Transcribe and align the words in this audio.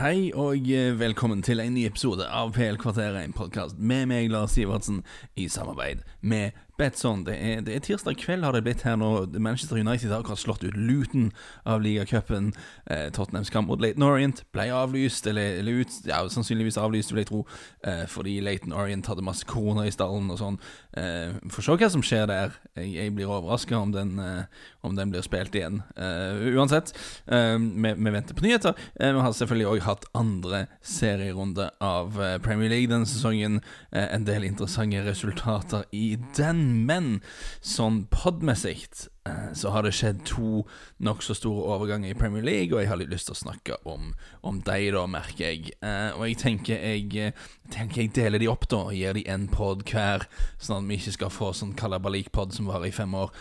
Hei 0.00 0.30
og 0.32 0.64
eh, 0.72 0.94
velkommen 0.96 1.42
til 1.44 1.60
en 1.60 1.74
ny 1.76 1.82
episode 1.84 2.24
av 2.24 2.54
PL 2.56 2.78
Kvarteret, 2.80 3.18
en 3.20 3.34
podkast 3.36 3.76
med 3.76 4.06
meg, 4.08 4.30
Lars 4.32 4.54
Sivertsen, 4.56 5.02
i 5.36 5.44
samarbeid 5.52 6.00
med 6.24 6.56
Betson. 6.80 7.24
Det 7.26 7.34
er, 7.36 7.60
det 7.64 7.74
er 7.76 7.82
tirsdag 7.84 8.16
kveld, 8.20 8.44
har 8.46 8.56
det 8.56 8.62
blitt 8.64 8.84
her 8.86 8.96
nå. 8.96 9.10
Manchester 9.36 9.76
United 9.76 10.08
har 10.08 10.22
akkurat 10.22 10.40
slått 10.40 10.64
ut 10.64 10.76
Luton 10.76 11.28
av 11.68 11.82
ligacupen. 11.84 12.52
Eh, 12.86 13.10
Tottenhams 13.12 13.52
kamp 13.52 13.68
mot 13.68 13.82
Laton 13.82 14.06
Orient 14.06 14.42
ble 14.54 14.70
avlyst, 14.72 15.28
eller, 15.28 15.58
eller 15.60 15.82
ut, 15.82 15.98
ja, 16.08 16.22
sannsynligvis 16.32 16.80
avlyst, 16.80 17.12
vil 17.12 17.22
jeg 17.22 17.30
tro, 17.30 17.42
eh, 17.84 18.06
fordi 18.08 18.38
Laton 18.44 18.72
Orient 18.72 19.10
hadde 19.12 19.24
masse 19.26 19.44
koroner 19.48 19.90
i 19.90 19.92
stallen 19.94 20.30
og 20.32 20.40
sånn. 20.40 20.56
Eh, 20.96 21.36
Får 21.52 21.66
se 21.66 21.76
hva 21.82 21.90
som 21.92 22.04
skjer 22.06 22.30
der. 22.30 22.56
Jeg, 22.78 22.94
jeg 22.96 23.14
blir 23.18 23.28
overraska 23.28 23.76
om, 23.76 23.92
eh, 23.94 24.64
om 24.86 24.96
den 24.96 25.12
blir 25.12 25.24
spilt 25.26 25.56
igjen. 25.58 25.82
Eh, 26.00 26.48
uansett, 26.56 26.94
eh, 27.26 27.58
vi, 27.58 27.92
vi, 27.92 28.14
venter 28.16 28.38
på 28.38 28.46
nyheter. 28.46 28.78
Eh, 28.96 29.12
vi 29.12 29.26
har 29.26 29.36
selvfølgelig 29.36 29.68
òg 29.74 29.84
hatt 29.84 30.08
andre 30.16 30.64
serierunde 30.80 31.68
av 31.84 32.16
Premier 32.44 32.72
League 32.72 32.88
denne 32.88 33.08
sesongen. 33.08 33.60
en 33.90 34.24
del 34.24 34.44
interessante 34.44 35.02
resultater 35.04 35.84
i 35.92 36.16
den 36.36 36.69
men 36.70 37.20
sånn 37.60 38.04
podmessig 38.12 39.08
så 39.54 39.70
har 39.74 39.84
det 39.84 39.92
skjedd 39.96 40.22
to 40.28 40.64
nokså 41.04 41.34
store 41.36 41.64
overganger 41.74 42.10
i 42.10 42.18
Premier 42.18 42.44
League, 42.44 42.74
og 42.74 42.82
jeg 42.82 42.90
har 42.90 43.00
litt 43.00 43.12
lyst 43.12 43.28
til 43.30 43.36
å 43.36 43.40
snakke 43.40 43.78
om, 43.88 44.12
om 44.46 44.60
dem, 44.66 44.86
da, 44.94 45.04
merker 45.10 45.50
jeg. 45.50 45.74
Eh, 45.84 46.10
og 46.16 46.26
jeg 46.28 46.38
tenker 46.40 46.80
jeg, 46.80 47.08
eh, 47.16 47.48
tenker 47.72 48.02
jeg 48.02 48.14
deler 48.16 48.42
de 48.42 48.50
opp, 48.50 48.68
da, 48.70 48.84
og 48.90 48.96
gir 48.96 49.16
de 49.16 49.24
en 49.30 49.46
pod 49.50 49.84
hver, 49.88 50.26
sånn 50.58 50.84
at 50.84 50.90
vi 50.90 51.00
ikke 51.00 51.16
skal 51.16 51.34
få 51.34 51.52
sånn 51.56 51.74
kalabalik-pod 51.78 52.54
som 52.56 52.70
varer 52.70 52.90
i 52.90 52.94
fem 52.94 53.14
år. 53.14 53.32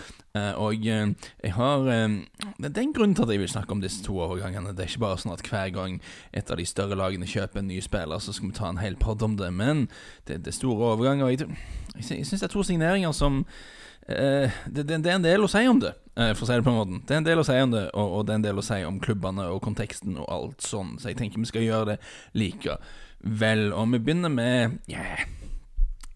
og 0.62 0.86
jeg 0.86 1.52
har 1.56 1.80
Det 1.84 2.78
er 2.78 2.82
en 2.82 2.94
grunn 2.94 3.16
til 3.16 3.24
at 3.24 3.30
jeg 3.30 3.40
vil 3.40 3.50
snakke 3.50 3.72
om 3.72 3.82
disse 3.82 4.04
to 4.04 4.14
overgangene. 4.22 4.76
Det 4.76 4.86
er 4.86 4.92
ikke 4.92 5.06
bare 5.06 5.18
sånn 5.18 5.34
at 5.34 5.42
hver 5.42 5.74
gang 5.74 6.00
et 6.34 6.52
av 6.52 6.58
de 6.58 6.66
større 6.66 6.96
lagene 6.96 7.26
kjøper 7.26 7.60
en 7.60 7.68
ny 7.68 7.82
spiller, 7.82 8.20
så 8.20 8.34
skal 8.34 8.50
vi 8.50 8.56
ta 8.56 8.70
en 8.70 8.78
hel 8.78 8.96
pod 8.96 9.22
om 9.26 9.36
det, 9.38 9.52
men 9.54 9.90
det, 10.28 10.44
det 10.46 10.54
er 10.54 10.60
store 10.60 10.94
overganger. 10.94 11.28
Jeg, 11.34 11.50
jeg, 11.96 12.18
jeg 12.20 12.26
syns 12.30 12.40
det 12.40 12.50
er 12.52 12.54
to 12.54 12.64
signeringer 12.64 13.12
som 13.12 13.46
det, 14.10 14.84
det, 14.84 14.98
det, 14.98 15.10
er 15.10 15.18
en 15.18 15.26
del 15.26 15.46
å 15.46 15.50
si 15.52 15.64
om 15.70 15.82
det, 15.82 15.94
uh, 16.20 16.32
for 16.34 16.46
å 16.46 16.50
si 16.50 16.58
det 16.58 16.66
på 16.66 16.74
en 16.74 16.80
måte. 16.80 17.02
Det 17.08 17.16
er 17.16 17.22
en 17.24 17.28
del 17.28 17.42
å 17.42 17.48
si 17.48 17.58
om 17.62 17.76
det, 17.76 17.86
og, 17.94 18.08
og, 18.08 18.24
det 18.26 18.36
er 18.36 18.42
en 18.42 18.48
del 18.48 18.62
å 18.62 18.66
si 18.66 18.80
om 18.88 19.02
klubbene 19.04 19.50
og 19.54 19.62
konteksten 19.66 20.18
og 20.20 20.32
alt 20.34 20.66
sånn, 20.66 20.96
så 21.02 21.12
jeg 21.12 21.20
tenker 21.22 21.44
vi 21.44 21.52
skal 21.52 21.68
gjøre 21.68 21.94
det 21.94 22.00
likevel. 22.40 23.68
Og 23.76 23.94
vi 23.94 24.02
begynner 24.02 24.34
med 24.34 24.80
yeah, 24.92 25.26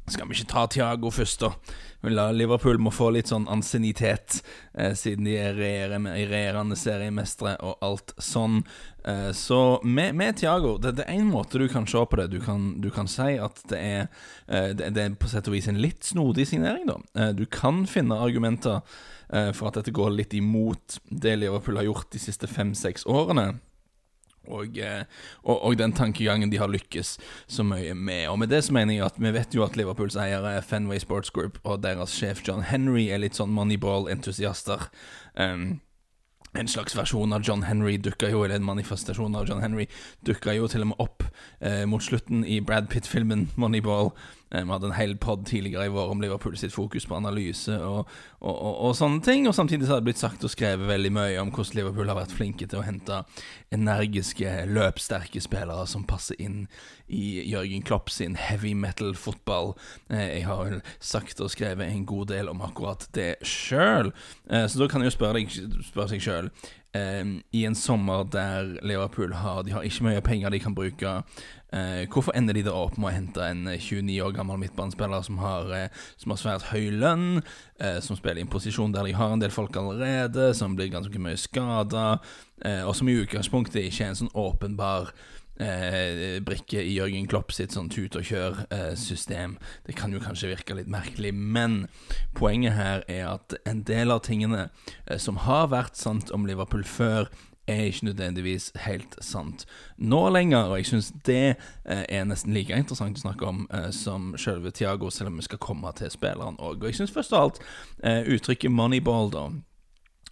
Skal 0.08 0.28
vi 0.28 0.36
ikke 0.36 0.52
ta 0.52 0.66
Tiago 0.68 1.10
først, 1.14 1.46
da? 1.46 1.54
Liverpool 2.04 2.76
må 2.84 2.92
få 2.92 3.08
litt 3.16 3.30
sånn 3.32 3.46
ansiennitet, 3.48 4.42
eh, 4.76 4.92
siden 5.00 5.24
de 5.24 5.38
er 5.40 5.56
regjerende 5.56 6.76
seriemestere 6.76 7.56
og 7.64 7.78
alt 7.86 8.12
sånn. 8.20 8.66
Eh, 9.08 9.32
så 9.32 9.80
med, 9.84 10.12
med 10.20 10.36
Tiago 10.42 10.76
det, 10.78 10.98
det, 10.98 11.08
er 11.08 11.22
én 11.22 11.32
måte 11.32 11.60
du 11.60 11.70
kan 11.72 11.88
se 11.88 12.04
på 12.04 12.20
det. 12.20 12.28
Du 12.36 12.42
kan, 12.44 12.82
du 12.84 12.90
kan 12.92 13.08
si 13.08 13.38
at 13.40 13.64
det 13.72 13.80
er, 13.80 14.12
eh, 14.48 14.74
det, 14.76 14.92
det, 14.98 15.08
er 15.08 15.16
på 15.16 15.32
sett 15.32 15.48
og 15.48 15.56
vis 15.56 15.72
en 15.72 15.80
litt 15.80 16.04
snodig 16.04 16.50
signering, 16.52 16.90
da. 16.92 17.00
Eh, 17.16 17.32
du 17.40 17.46
kan 17.48 17.86
finne 17.88 18.20
argumenter 18.20 18.82
eh, 19.32 19.54
for 19.56 19.72
at 19.72 19.80
dette 19.80 19.96
går 19.96 20.12
litt 20.20 20.36
imot 20.36 21.00
det 21.08 21.38
Liverpool 21.40 21.80
har 21.80 21.88
gjort 21.88 22.12
de 22.12 22.20
siste 22.28 22.52
fem-seks 22.52 23.08
årene. 23.08 23.54
Og, 24.48 24.78
eh, 24.78 25.06
og, 25.44 25.64
og, 25.64 25.78
den 25.80 25.94
tankegangen 25.96 26.52
de 26.52 26.60
har 26.60 26.72
lykkes 26.72 27.16
så 27.48 27.64
mye 27.64 27.94
med. 27.94 28.28
Og 28.32 28.40
med 28.40 28.52
det 28.52 28.64
så 28.66 28.76
mener 28.76 28.98
jeg 28.98 29.06
at 29.06 29.22
vi 29.22 29.32
vet 29.36 29.56
jo 29.56 29.64
at 29.64 29.78
Liverpools 29.80 30.18
eiere 30.20 30.58
er 30.58 30.68
Fenway 30.68 31.00
Sports 31.00 31.32
Group, 31.32 31.60
og 31.64 31.84
deres 31.84 32.18
sjef 32.18 32.44
John 32.48 32.66
Henry 32.68 33.08
er 33.10 33.24
litt 33.24 33.40
sånn 33.40 33.54
Moneyball-entusiaster. 33.56 34.90
Um, 35.40 35.80
en 36.54 36.70
slags 36.70 36.94
versjon 36.94 37.34
av 37.34 37.42
John 37.42 37.64
Henry 37.66 37.96
dukka 37.98 38.30
jo, 38.30 38.44
eller 38.46 38.60
en 38.60 38.68
manifestasjon 38.68 39.34
av 39.36 39.48
John 39.50 39.64
Henry 39.64 39.88
dukka 40.28 40.54
jo 40.54 40.68
til 40.70 40.86
og 40.86 40.92
med 40.92 41.02
opp 41.02 41.26
eh, 41.66 41.82
mot 41.90 42.04
slutten 42.04 42.44
i 42.46 42.60
Brad 42.62 42.92
Pitt-filmen 42.94 43.48
Moneyball. 43.58 44.12
Eh, 44.54 44.64
vi 44.64 44.70
hadde 44.70 44.86
en 44.86 44.94
hel 44.94 45.18
pod 45.18 45.46
tidligere 45.46 45.86
i 45.86 45.94
vår 45.94 46.12
om 46.14 46.22
Liverpool 46.22 46.58
sitt 46.58 46.74
fokus 46.74 47.06
på 47.10 47.16
analyse 47.18 47.74
og, 47.74 48.10
og, 48.40 48.54
og, 48.54 48.74
og, 48.88 48.96
sånne 48.98 49.24
ting. 49.26 49.48
Og 49.50 49.56
samtidig 49.58 49.88
så 49.88 49.96
har 49.96 50.04
det 50.04 50.12
blitt 50.12 50.22
sagt 50.22 50.46
og 50.46 50.54
skrevet 50.54 50.88
veldig 50.90 51.14
mye 51.16 51.40
om 51.42 51.54
hvordan 51.54 51.80
Liverpool 51.80 52.12
har 52.12 52.20
vært 52.20 52.36
flinke 52.38 52.68
til 52.70 52.82
å 52.82 52.86
hente 52.86 53.24
energiske, 53.74 54.52
løpssterke 54.70 55.42
spillere 55.42 55.88
som 55.90 56.06
passer 56.06 56.38
inn 56.44 56.68
i 57.14 57.42
Jørgen 57.50 57.84
Klopp 57.86 58.14
sin 58.14 58.38
heavy 58.38 58.76
metal-fotball. 58.78 59.74
Eh, 60.14 60.38
jeg 60.38 60.48
har 60.50 60.62
vel 60.68 60.80
sagt 61.00 61.42
og 61.42 61.52
skrevet 61.54 61.90
en 61.90 62.06
god 62.10 62.30
del 62.36 62.52
om 62.52 62.62
akkurat 62.66 63.08
det 63.18 63.36
sjøl, 63.48 64.14
eh, 64.50 64.68
så 64.70 64.80
da 64.80 64.90
kan 64.90 65.02
jeg 65.02 65.12
jo 65.12 65.18
spørre, 65.18 65.42
deg, 65.42 65.84
spørre 65.90 66.14
seg 66.14 66.24
sjøl 66.24 66.54
I 66.94 67.64
en 67.66 67.74
sommer 67.74 68.22
der 68.30 68.76
Liverpool 68.86 69.32
har 69.34 69.64
De 69.66 69.74
har 69.74 69.82
ikke 69.82 70.06
mye 70.06 70.22
penger 70.22 70.54
de 70.54 70.60
kan 70.62 70.76
bruke. 70.78 71.14
Uh, 71.74 72.06
hvorfor 72.14 72.36
ender 72.38 72.54
de 72.54 72.66
da 72.68 72.76
opp 72.78 73.00
med 73.02 73.10
å 73.10 73.14
hente 73.16 73.46
en 73.50 73.66
29 73.66 74.20
år 74.22 74.36
gammel 74.38 74.60
midtbanespiller 74.62 75.26
som 75.26 75.40
har, 75.42 75.72
uh, 75.74 76.04
som 76.22 76.36
har 76.36 76.42
svært 76.42 76.68
høy 76.70 76.92
lønn, 76.94 77.42
som 78.06 78.16
spiller 78.16 78.40
i 78.40 78.44
en 78.46 78.52
posisjon 78.52 78.94
der 78.94 79.10
de 79.10 79.16
har 79.18 79.34
en 79.34 79.42
del 79.42 79.52
folk 79.52 79.76
allerede, 79.76 80.54
som 80.56 80.78
blir 80.78 80.92
ganske 80.94 81.20
mye 81.20 81.36
skada, 81.42 82.06
og 82.88 82.94
som 82.96 83.10
i 83.12 83.16
utgangspunktet 83.20 83.90
ikke 83.90 84.06
er 84.06 84.14
en 84.14 84.20
sånn 84.22 84.32
åpenbar 84.40 85.10
eh, 85.60 86.40
brikke 86.44 86.82
i 86.82 86.96
Jørgen 86.98 87.28
Klopp 87.30 87.54
sitt 87.54 87.76
sånn 87.76 87.90
tut 87.94 88.16
og 88.18 88.26
kjør-system. 88.28 89.58
Eh, 89.58 89.74
det 89.88 89.98
kan 89.98 90.14
jo 90.14 90.22
kanskje 90.24 90.52
virke 90.54 90.78
litt 90.78 90.92
merkelig, 90.92 91.34
men 91.34 91.88
poenget 92.38 92.78
her 92.78 93.06
er 93.08 93.28
at 93.36 93.58
en 93.70 93.84
del 93.88 94.14
av 94.14 94.24
tingene 94.28 94.68
eh, 95.06 95.20
som 95.22 95.42
har 95.48 95.70
vært 95.74 96.00
sant 96.00 96.34
om 96.34 96.48
Liverpool 96.50 96.86
før, 96.88 97.30
er 97.68 97.88
ikke 97.88 98.06
nødvendigvis 98.10 98.72
helt 98.86 99.16
sant 99.24 99.66
nå 99.98 100.30
lenger, 100.30 100.72
og 100.72 100.78
jeg 100.78 100.90
syns 100.92 101.12
det 101.26 101.56
eh, 101.86 102.06
er 102.10 102.26
nesten 102.28 102.54
like 102.54 102.76
interessant 102.76 103.20
å 103.20 103.26
snakke 103.26 103.48
om 103.48 103.68
eh, 103.74 103.92
som 103.96 104.34
selve 104.38 104.72
Tiago, 104.72 105.10
selv 105.10 105.32
om 105.32 105.38
vi 105.40 105.48
skal 105.48 105.62
komme 105.64 105.92
til 105.98 106.12
spilleren 106.12 106.60
òg. 106.60 106.82
Og 106.84 106.92
jeg 106.92 107.02
syns 107.02 107.16
først 107.16 107.34
og 107.34 107.42
alt 107.42 107.62
eh, 108.04 108.24
uttrykket 108.36 108.72
'moneyball', 108.72 109.32
da 109.32 109.48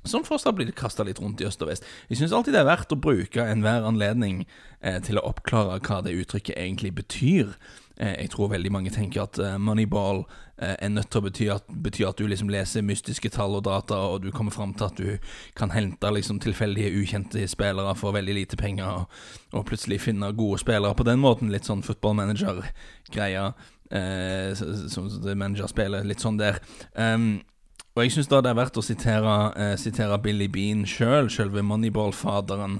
som 0.07 0.23
fortsatt 0.25 0.57
blir 0.57 0.71
kasta 0.73 1.05
litt 1.05 1.19
rundt 1.21 1.41
i 1.43 1.45
øst 1.45 1.61
og 1.61 1.69
vest. 1.69 1.85
Jeg 2.09 2.17
syns 2.17 2.33
alltid 2.33 2.55
det 2.55 2.63
er 2.63 2.69
verdt 2.71 2.93
å 2.93 2.99
bruke 2.99 3.43
enhver 3.45 3.85
anledning 3.85 4.45
eh, 4.81 4.97
til 5.05 5.19
å 5.19 5.25
oppklare 5.29 5.77
hva 5.85 6.01
det 6.05 6.15
uttrykket 6.17 6.57
egentlig 6.57 6.95
betyr. 6.97 7.53
Eh, 7.97 8.15
jeg 8.23 8.31
tror 8.33 8.51
veldig 8.53 8.71
mange 8.71 8.93
tenker 8.93 9.25
at 9.25 9.39
eh, 9.41 9.57
moneyball 9.61 10.23
eh, 10.57 10.75
er 10.77 10.93
nødt 10.93 11.11
til 11.11 11.21
å 11.21 11.25
bety 11.25 11.49
at, 11.53 11.67
bety 11.83 12.05
at, 12.07 12.17
du 12.17 12.29
liksom 12.29 12.51
leser 12.53 12.85
mystiske 12.85 13.31
tall 13.33 13.57
og 13.59 13.65
data, 13.67 13.97
og 14.11 14.23
du 14.23 14.31
kommer 14.31 14.55
fram 14.55 14.73
til 14.77 14.87
at 14.87 15.01
du 15.01 15.35
kan 15.57 15.73
hente 15.75 16.13
liksom 16.13 16.39
tilfeldige, 16.43 16.93
ukjente 17.01 17.45
spillere 17.51 17.93
for 17.99 18.15
veldig 18.15 18.37
lite 18.39 18.59
penger, 18.59 19.03
og, 19.03 19.21
og 19.53 19.67
plutselig 19.69 20.01
finne 20.05 20.31
gode 20.37 20.61
spillere 20.63 20.97
på 20.97 21.07
den 21.07 21.21
måten. 21.23 21.51
Litt 21.53 21.69
sånn 21.69 21.85
football 21.85 22.17
manager-greia. 22.23 23.51
Eh, 23.91 24.53
som 24.55 25.09
manager 25.35 25.67
spiller 25.67 26.05
litt 26.07 26.23
sånn 26.23 26.39
der. 26.39 26.61
Um, 26.95 27.41
og 27.91 28.05
jeg 28.05 28.13
syns 28.15 28.29
det 28.31 28.39
er 28.47 28.55
verdt 28.55 28.77
å 28.79 28.83
sitere, 28.85 29.31
eh, 29.59 29.73
sitere 29.75 30.19
Billy 30.23 30.47
Bean 30.47 30.85
sjøl, 30.87 31.27
selv, 31.27 31.33
sjølve 31.35 31.63
Moneyball-faderen, 31.67 32.79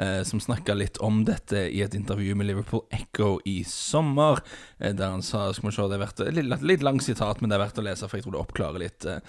eh, 0.00 0.22
som 0.22 0.40
snakka 0.40 0.74
litt 0.74 0.96
om 1.04 1.22
dette 1.28 1.66
i 1.68 1.82
et 1.84 1.94
intervju 1.94 2.34
med 2.34 2.48
Liverpool 2.48 2.82
Echo 2.90 3.38
i 3.44 3.60
sommer, 3.64 4.40
eh, 4.78 4.94
der 4.96 5.10
han 5.10 5.22
sa 5.22 5.52
skal 5.52 5.70
vi 5.70 5.74
se, 5.76 5.88
det 5.88 5.98
er 5.98 6.04
verdt, 6.04 6.22
litt, 6.36 6.62
litt 6.62 6.86
lang 6.86 7.00
sitat, 7.04 7.40
men 7.40 7.50
det 7.50 7.58
er 7.58 7.64
verdt 7.66 7.80
å 7.80 7.86
lese, 7.86 8.08
for 8.08 8.18
jeg 8.18 8.26
tror 8.26 8.36
det 8.36 8.42
oppklarer 8.44 8.84
litt. 8.84 9.04
Eh, 9.04 9.20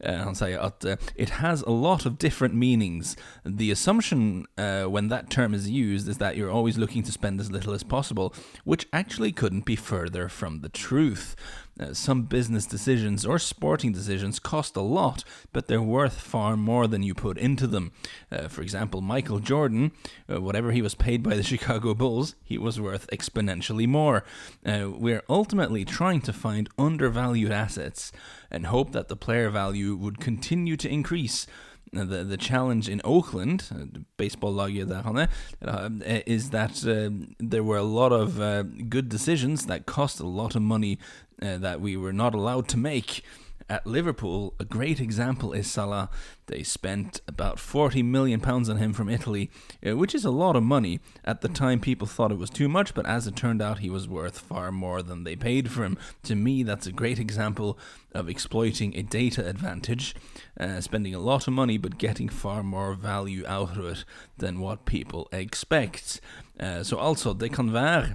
eh, 0.00 0.22
han 0.24 0.38
sier 0.38 0.60
at 0.62 0.84
It 1.16 1.38
has 1.40 1.62
a 1.62 1.70
lot 1.70 2.06
of 2.06 2.18
different 2.18 2.54
meanings. 2.54 3.16
The 3.44 3.70
assumption 3.70 4.46
when 4.56 5.08
that 5.08 5.30
term 5.30 5.54
is 5.54 5.68
used 5.68 6.08
is 6.08 6.18
that 6.18 6.36
you're 6.36 6.50
always 6.50 6.76
looking 6.76 7.02
to 7.04 7.12
spend 7.12 7.40
as 7.40 7.50
little 7.50 7.74
as 7.74 7.82
possible, 7.82 8.34
which 8.64 8.86
actually 8.92 9.32
couldn't 9.32 9.64
be 9.64 9.76
further 9.76 10.28
from 10.28 10.60
the 10.60 10.68
truth. 10.68 11.36
Uh, 11.78 11.92
some 11.92 12.22
business 12.22 12.66
decisions 12.66 13.26
or 13.26 13.36
sporting 13.36 13.92
decisions 13.92 14.38
cost 14.38 14.76
a 14.76 14.80
lot, 14.80 15.24
but 15.52 15.66
they're 15.66 15.82
worth 15.82 16.20
far 16.20 16.56
more 16.56 16.86
than 16.86 17.02
you 17.02 17.14
put 17.14 17.36
into 17.36 17.66
them. 17.66 17.90
Uh, 18.30 18.46
for 18.46 18.62
example, 18.62 19.00
Michael 19.00 19.40
Jordan, 19.40 19.90
uh, 20.32 20.40
whatever 20.40 20.70
he 20.70 20.82
was 20.82 20.94
paid 20.94 21.22
by 21.22 21.34
the 21.34 21.42
Chicago 21.54 21.92
Bulls, 21.92 22.36
he 22.44 22.56
was 22.58 22.80
worth 22.80 23.08
exponentially 23.12 23.88
more. 23.88 24.24
Uh, 24.64 24.90
we're 24.94 25.24
ultimately 25.28 25.84
trying 25.84 26.20
to 26.20 26.32
find 26.32 26.68
undervalued 26.78 27.50
assets 27.50 28.12
and 28.52 28.66
hope 28.66 28.92
that 28.92 29.08
the 29.08 29.16
player 29.16 29.50
value 29.50 29.96
would 29.96 30.20
continue 30.20 30.76
to 30.76 30.88
increase 30.88 31.46
the 31.94 32.24
the 32.24 32.36
challenge 32.36 32.88
in 32.88 33.00
Oakland, 33.04 33.70
uh, 33.72 34.00
baseball-laget 34.16 34.88
der 34.88 35.02
han 35.02 35.16
er, 35.16 35.26
uh, 35.66 35.88
is 36.26 36.50
that 36.50 36.84
uh, 36.86 37.10
there 37.38 37.62
were 37.62 37.78
a 37.78 37.82
lot 37.82 38.12
of 38.12 38.40
uh, 38.40 38.62
good 38.88 39.08
decisions 39.08 39.66
that 39.66 39.86
cost 39.86 40.20
a 40.20 40.26
lot 40.26 40.56
of 40.56 40.62
money 40.62 40.98
uh, 41.42 41.58
that 41.58 41.80
we 41.80 41.96
were 41.96 42.12
not 42.12 42.34
allowed 42.34 42.68
to 42.68 42.78
make. 42.78 43.22
At 43.66 43.86
Liverpool, 43.86 44.52
a 44.60 44.64
great 44.64 45.00
example 45.00 45.54
is 45.54 45.70
Salah. 45.70 46.10
They 46.46 46.62
spent 46.62 47.22
about 47.26 47.58
40 47.58 48.02
million 48.02 48.40
pounds 48.40 48.68
on 48.68 48.76
him 48.76 48.92
from 48.92 49.08
Italy, 49.08 49.50
uh, 49.86 49.96
which 49.96 50.14
is 50.14 50.26
a 50.26 50.30
lot 50.30 50.54
of 50.54 50.62
money. 50.62 51.00
At 51.24 51.40
the 51.40 51.48
time, 51.48 51.80
people 51.80 52.06
thought 52.06 52.30
it 52.30 52.38
was 52.38 52.50
too 52.50 52.68
much, 52.68 52.92
but 52.92 53.06
as 53.06 53.26
it 53.26 53.36
turned 53.36 53.62
out, 53.62 53.78
he 53.78 53.88
was 53.88 54.06
worth 54.06 54.38
far 54.38 54.70
more 54.70 55.02
than 55.02 55.24
they 55.24 55.34
paid 55.34 55.70
for 55.70 55.82
him. 55.82 55.96
To 56.24 56.34
me, 56.34 56.62
that's 56.62 56.86
a 56.86 56.92
great 56.92 57.18
example 57.18 57.78
of 58.14 58.28
exploiting 58.28 58.94
a 58.96 59.02
data 59.02 59.48
advantage, 59.48 60.14
uh, 60.60 60.82
spending 60.82 61.14
a 61.14 61.18
lot 61.18 61.48
of 61.48 61.54
money 61.54 61.78
but 61.78 61.96
getting 61.96 62.28
far 62.28 62.62
more 62.62 62.92
value 62.92 63.44
out 63.46 63.78
of 63.78 63.86
it 63.86 64.04
than 64.36 64.60
what 64.60 64.84
people 64.84 65.26
expect. 65.32 66.20
Uh, 66.60 66.82
så 66.82 66.96
altså, 66.96 67.32
det 67.32 67.52
kan 67.52 67.72
være 67.72 68.08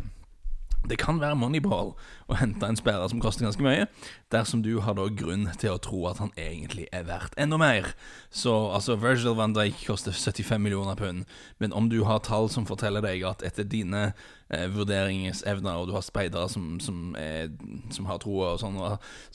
det 0.87 0.95
kan 1.01 1.19
være 1.19 1.35
moneyball 1.35 1.91
å 2.31 2.37
hente 2.39 2.63
en 2.65 2.77
spiller 2.79 3.09
som 3.11 3.19
koster 3.19 3.43
ganske 3.43 3.63
mye, 3.63 3.87
dersom 4.31 4.61
du 4.63 4.71
har 4.85 4.95
da 4.95 5.09
grunn 5.11 5.49
til 5.59 5.73
å 5.73 5.81
tro 5.83 6.05
at 6.07 6.21
han 6.23 6.31
egentlig 6.39 6.85
er 6.95 7.03
verdt 7.09 7.35
enda 7.41 7.59
mer. 7.59 7.91
Så 8.31 8.53
altså, 8.71 8.95
Virgil 9.01 9.35
van 9.35 9.55
Dijk 9.57 9.81
koster 9.89 10.15
75 10.15 10.63
millioner 10.63 10.95
pund, 10.99 11.25
men 11.59 11.75
om 11.75 11.89
du 11.91 11.99
har 12.07 12.23
tall 12.23 12.47
som 12.53 12.67
forteller 12.69 13.03
deg 13.03 13.25
at 13.27 13.43
etter 13.43 13.67
dine 13.67 14.05
eh, 14.47 14.69
vurderingsevner, 14.71 15.81
og 15.81 15.89
du 15.89 15.95
har 15.97 16.05
speidere 16.05 16.47
som, 16.51 16.71
som, 16.79 17.11
som, 17.91 18.07
har 18.07 18.23
troa 18.23 18.53
og 18.55 18.63
sånn, 18.63 18.79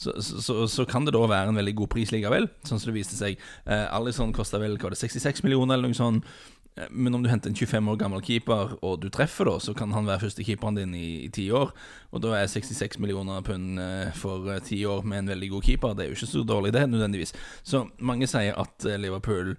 så, 0.01 0.17
så, 0.17 0.59
så, 0.71 0.87
kan 0.89 1.05
det 1.05 1.13
da 1.13 1.23
være 1.29 1.53
en 1.53 1.61
veldig 1.61 1.77
god 1.83 1.93
pris 1.93 2.15
likevel, 2.15 2.49
sånn 2.65 2.81
som 2.81 2.89
det 2.89 2.97
viste 2.97 3.19
seg. 3.19 3.37
Eh, 3.69 3.85
Alison 3.93 4.33
kosta 4.33 4.61
vel 4.61 4.79
hva 4.81 4.95
det, 4.95 5.01
66 5.03 5.45
millioner, 5.45 5.77
eller 5.77 5.93
noe 5.93 6.01
sånt. 6.01 6.35
Eh, 6.75 6.89
men 6.89 7.15
om 7.15 7.23
du 7.23 7.29
henter 7.29 7.49
en 7.49 7.55
25 7.55 7.89
år 7.91 7.99
gammel 7.99 8.23
keeper, 8.25 8.75
og 8.81 8.99
du 9.03 9.09
treffer, 9.13 9.49
da, 9.49 9.57
så 9.59 9.75
kan 9.77 9.93
han 9.95 10.07
være 10.09 10.25
første 10.25 10.45
keeperen 10.45 10.79
din 10.79 10.95
i 10.97 11.29
ti 11.33 11.47
år. 11.51 11.73
Og 12.11 12.23
da 12.25 12.35
er 12.37 12.51
66 12.51 12.99
millioner 12.99 13.41
pund 13.45 13.79
eh, 13.81 14.11
for 14.17 14.51
eh, 14.51 14.61
ti 14.63 14.83
år 14.85 15.03
med 15.07 15.23
en 15.23 15.33
veldig 15.35 15.51
god 15.55 15.67
keeper. 15.69 15.95
Det 15.95 16.05
er 16.05 16.13
jo 16.13 16.19
ikke 16.19 16.33
så 16.33 16.45
dårlig, 16.47 16.73
det, 16.75 16.87
nødvendigvis. 16.89 17.35
Så 17.63 17.87
mange 17.99 18.27
sier 18.27 18.57
at 18.59 18.89
Liverpool 18.99 19.55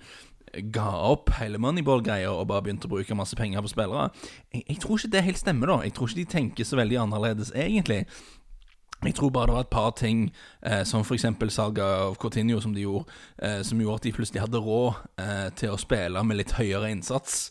ga 0.72 0.88
opp 1.10 1.30
hele 1.36 1.58
Moneyball-greia 1.60 2.30
og 2.32 2.46
bare 2.48 2.64
begynte 2.64 2.88
å 2.88 2.92
bruke 2.94 3.16
masse 3.18 3.36
penger 3.36 3.64
på 3.64 3.72
spillere. 3.74 4.08
Jeg, 4.54 4.62
jeg, 4.70 4.78
tror 4.80 4.96
ikke 4.96 5.12
det 5.12 5.24
helt 5.26 5.40
stemmer, 5.40 5.72
da. 5.72 5.78
Jeg 5.84 5.96
tror 5.96 6.08
ikke 6.08 6.22
de 6.22 6.30
tenker 6.32 6.68
så 6.68 6.78
veldig 6.78 7.00
annerledes, 7.02 7.52
egentlig. 7.52 8.04
Jeg 9.04 9.14
tror 9.14 9.30
bare 9.30 9.50
det 9.50 9.54
var 9.54 9.66
et 9.66 9.72
par 9.72 9.90
ting, 9.98 10.32
eh, 10.62 10.82
som 10.88 11.04
f.eks. 11.04 11.26
salget 11.52 11.84
av 11.84 12.16
Coutinho, 12.16 12.60
som 12.60 12.74
de 12.74 12.86
gjorde, 12.86 13.12
eh, 13.38 13.60
som 13.62 13.80
gjorde 13.80 14.00
at 14.00 14.08
de 14.08 14.12
plutselig 14.16 14.40
hadde 14.42 14.62
råd 14.62 15.02
eh, 15.20 15.48
til 15.54 15.74
å 15.74 15.80
spille 15.80 16.22
med 16.24 16.40
litt 16.40 16.56
høyere 16.56 16.90
innsats 16.90 17.50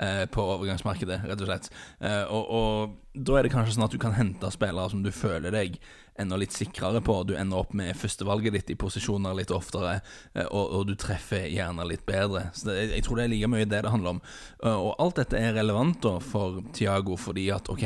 eh, 0.00 0.24
på 0.24 0.46
overgangsmarkedet, 0.56 1.20
rett 1.28 1.44
og 1.44 1.50
slett. 1.50 1.70
Eh, 2.00 2.24
og, 2.24 2.48
og, 2.48 2.96
da 3.12 3.36
er 3.36 3.46
det 3.46 3.52
kanskje 3.52 3.76
sånn 3.76 3.86
at 3.86 3.94
du 3.94 4.00
kan 4.00 4.16
hente 4.16 4.50
spillere 4.52 4.92
som 4.92 5.04
du 5.04 5.12
føler 5.14 5.54
deg 5.54 5.78
enda 6.18 6.36
litt 6.40 6.54
sikrere 6.54 7.00
på. 7.04 7.18
Du 7.28 7.34
ender 7.36 7.62
opp 7.62 7.72
med 7.76 7.96
førstevalget 7.98 8.56
ditt 8.56 8.72
i 8.74 8.78
posisjoner 8.78 9.36
litt 9.36 9.52
oftere, 9.54 10.00
eh, 10.34 10.46
og, 10.46 10.64
og, 10.64 10.86
du 10.88 10.94
treffer 10.98 11.46
gjerne 11.50 11.86
litt 11.88 12.06
bedre. 12.08 12.48
Så 12.54 12.70
det, 12.70 12.76
Jeg 12.94 13.06
tror 13.06 13.20
det 13.20 13.26
er 13.26 13.32
like 13.34 13.50
mye 13.52 13.68
det 13.68 13.82
det 13.84 13.92
handler 13.92 14.16
om. 14.16 14.22
Og 14.66 14.92
alt 15.02 15.18
dette 15.20 15.40
er 15.40 15.56
relevant 15.56 16.00
da 16.04 16.16
for 16.22 16.62
Tiago, 16.76 17.16
fordi 17.20 17.48
at 17.54 17.68
ok, 17.72 17.84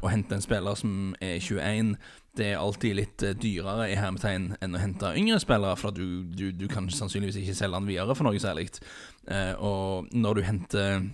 å 0.00 0.10
hente 0.12 0.36
en 0.36 0.44
spiller 0.44 0.76
som 0.78 1.14
er 1.20 1.38
21 1.40 1.96
det 2.32 2.46
er 2.48 2.62
alltid 2.62 2.94
litt 2.96 3.22
uh, 3.26 3.34
dyrere 3.36 3.90
i 3.92 3.96
hermetegn 4.00 4.54
enn 4.64 4.76
å 4.76 4.80
hente 4.80 5.10
yngre 5.20 5.36
spillere, 5.42 5.76
for 5.76 5.92
du, 5.92 6.22
du, 6.32 6.46
du, 6.56 6.64
kan 6.70 6.86
sannsynligvis 6.88 7.42
ikke 7.42 7.56
selge 7.58 7.76
den 7.76 7.90
videre 7.90 8.16
for 8.16 8.24
noe 8.24 8.40
særlig. 8.40 8.70
Og 9.60 10.08
når 10.16 10.38
du 10.38 10.42
henter 10.42 11.10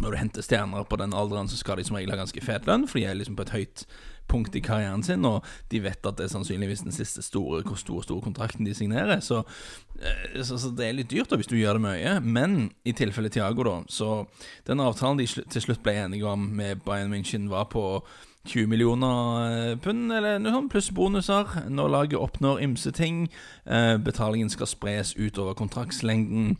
Når 0.00 0.10
du 0.10 0.16
henter 0.16 0.42
stjerner 0.42 0.84
på 0.88 0.96
den 0.96 1.14
alderen, 1.14 1.48
så 1.48 1.56
skal 1.60 1.76
de 1.76 1.84
som 1.84 1.96
regel 1.96 2.10
ha 2.10 2.18
ganske 2.18 2.42
fet 2.42 2.66
lønn, 2.66 2.88
for 2.88 2.98
de 2.98 3.04
er 3.04 3.14
liksom 3.14 3.36
på 3.36 3.44
et 3.46 3.54
høyt 3.54 3.84
punkt 4.30 4.56
i 4.56 4.62
karrieren 4.64 5.02
sin, 5.06 5.26
og 5.28 5.44
de 5.72 5.82
vet 5.84 6.06
at 6.06 6.18
det 6.18 6.28
er 6.28 6.32
sannsynligvis 6.32 6.86
den 6.86 6.94
siste 6.94 7.24
store, 7.26 7.64
hvor 7.66 7.80
store, 7.80 8.06
store 8.06 8.24
kontrakten 8.24 8.68
de 8.68 8.74
signerer. 8.76 9.20
Så, 9.24 9.42
uh, 9.42 10.40
så, 10.40 10.56
så, 10.56 10.72
det 10.76 10.88
er 10.88 10.98
litt 11.00 11.12
dyrt 11.12 11.32
da 11.32 11.40
hvis 11.40 11.50
du 11.50 11.58
gjør 11.58 11.80
det 11.80 11.86
mye. 11.88 12.16
Men 12.24 12.58
i 12.86 12.96
tilfelle 12.96 13.32
Tiago, 13.32 13.66
da, 13.66 13.76
så 13.90 14.24
den 14.70 14.82
avtalen 14.82 15.20
de 15.20 15.28
til 15.28 15.66
slutt 15.66 15.84
ble 15.84 15.98
enige 16.06 16.28
om 16.30 16.50
med 16.56 16.84
Bayern 16.86 17.12
München, 17.12 17.50
var 17.50 17.68
på 17.74 18.02
20 18.48 18.66
millioner 18.66 19.70
eh, 19.70 19.76
pund, 19.76 20.08
eller 20.12 20.38
noe 20.40 20.54
sånt, 20.54 20.70
pluss 20.72 20.88
bonuser 20.96 21.50
når 21.68 21.92
laget 21.92 22.20
oppnår 22.20 22.62
ymse 22.64 22.92
ting. 22.96 23.26
Eh, 23.68 23.96
betalingen 24.00 24.48
skal 24.52 24.70
spres 24.70 25.12
utover 25.18 25.56
kontraktslengden. 25.58 26.56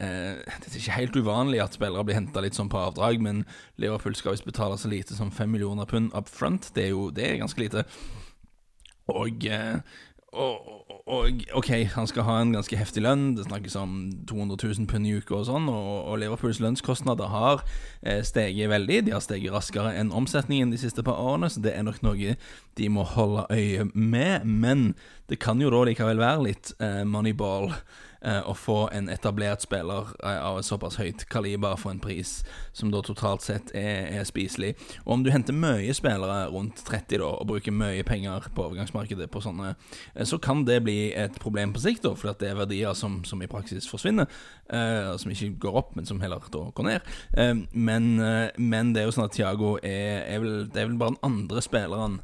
Eh, 0.00 0.38
det 0.40 0.70
er 0.70 0.78
ikke 0.78 1.00
helt 1.00 1.18
uvanlig 1.18 1.62
at 1.64 1.76
spillere 1.76 2.06
blir 2.06 2.18
henta 2.20 2.44
litt 2.44 2.56
sånn 2.58 2.70
på 2.72 2.80
avdrag, 2.80 3.20
men 3.22 3.44
Liverpool 3.82 4.16
skal 4.18 4.36
visst 4.36 4.48
betale 4.48 4.78
så 4.80 4.90
lite 4.92 5.16
som 5.18 5.32
5 5.34 5.52
millioner 5.52 5.88
pund 5.88 6.14
up 6.16 6.30
front. 6.32 6.72
Det 6.76 6.88
er 6.88 6.94
jo 6.94 7.10
det 7.10 7.28
er 7.28 7.42
ganske 7.42 7.60
lite. 7.60 7.84
Og 9.12 9.48
og, 10.32 10.68
og, 11.06 11.42
OK, 11.52 11.68
han 11.92 12.06
skal 12.08 12.24
ha 12.24 12.38
en 12.40 12.54
ganske 12.54 12.76
heftig 12.80 13.02
lønn. 13.04 13.34
Det 13.36 13.44
snakkes 13.44 13.74
om 13.76 13.96
200 14.28 14.56
000 14.78 14.86
pund 14.88 15.04
i 15.04 15.12
uka 15.18 15.34
og 15.36 15.44
sånn. 15.44 15.66
Og, 15.68 15.90
og 16.08 16.16
Liverpools 16.22 16.60
lønnskostnader 16.64 17.28
har 17.28 17.60
eh, 18.00 18.22
steget 18.24 18.70
veldig. 18.72 19.02
De 19.04 19.12
har 19.12 19.20
steget 19.24 19.52
raskere 19.52 19.92
enn 20.00 20.14
omsetningen 20.16 20.72
de 20.72 20.80
siste 20.80 21.04
par 21.04 21.20
årene, 21.20 21.52
så 21.52 21.60
det 21.60 21.74
er 21.76 21.84
nok 21.84 22.00
noe 22.06 22.38
de 22.80 22.88
må 22.88 23.04
holde 23.12 23.44
øye 23.52 23.90
med. 23.92 24.48
Men 24.48 24.94
det 25.28 25.42
kan 25.44 25.60
jo 25.60 25.68
da 25.74 25.84
likevel 25.90 26.22
være 26.22 26.48
litt 26.48 26.72
eh, 26.80 27.04
moneyball 27.04 27.68
Eh, 27.68 28.10
å 28.22 28.54
få 28.54 28.76
en 28.94 29.08
etablert 29.10 29.64
spiller 29.64 30.12
eh, 30.22 30.38
av 30.38 30.58
et 30.60 30.66
såpass 30.66 30.98
høyt 31.00 31.24
kaliber 31.32 31.76
for 31.80 31.92
en 31.92 32.02
pris 32.02 32.40
som 32.72 32.92
da 32.92 33.02
totalt 33.04 33.44
sett 33.44 33.72
er, 33.74 34.08
er, 34.12 34.24
spiselig. 34.28 34.74
Og 35.04 35.16
om 35.16 35.24
du 35.24 35.32
henter 35.34 35.56
mye 35.56 35.94
spillere 35.96 36.46
rundt 36.52 36.84
30 36.86 37.18
da, 37.22 37.30
og 37.32 37.48
bruker 37.50 37.74
mye 37.74 38.04
penger 38.06 38.48
på 38.54 38.66
overgangsmarkedet 38.68 39.30
på 39.32 39.42
sånne, 39.44 39.74
eh, 40.14 40.26
så 40.28 40.38
kan 40.42 40.64
det 40.68 40.82
bli 40.86 41.12
et 41.18 41.38
problem 41.42 41.74
på 41.74 41.82
sikt, 41.82 42.04
da, 42.06 42.14
for 42.18 42.32
det 42.38 42.50
er 42.50 42.60
verdier 42.60 42.94
som, 42.98 43.22
som 43.28 43.42
i 43.42 43.50
praksis 43.50 43.88
forsvinner. 43.90 44.30
Uh, 44.72 45.18
som 45.20 45.28
ikke 45.28 45.50
går 45.60 45.74
opp, 45.76 45.90
men 45.98 46.06
som 46.08 46.20
heller 46.22 46.40
da 46.52 46.62
går 46.72 46.86
ned. 46.86 47.08
Uh, 47.36 47.58
men, 47.76 48.06
uh, 48.22 48.48
men, 48.56 48.94
det 48.94 49.02
er 49.02 49.10
jo 49.10 49.12
sånn 49.12 49.26
at 49.26 49.34
Thiago 49.36 49.74
er, 49.82 50.22
er, 50.22 50.38
vel, 50.40 50.62
det 50.72 50.80
er 50.80 50.88
vel 50.88 50.96
bare 51.00 51.12
den 51.12 51.26
andre 51.28 51.64
spilleren 51.64 52.14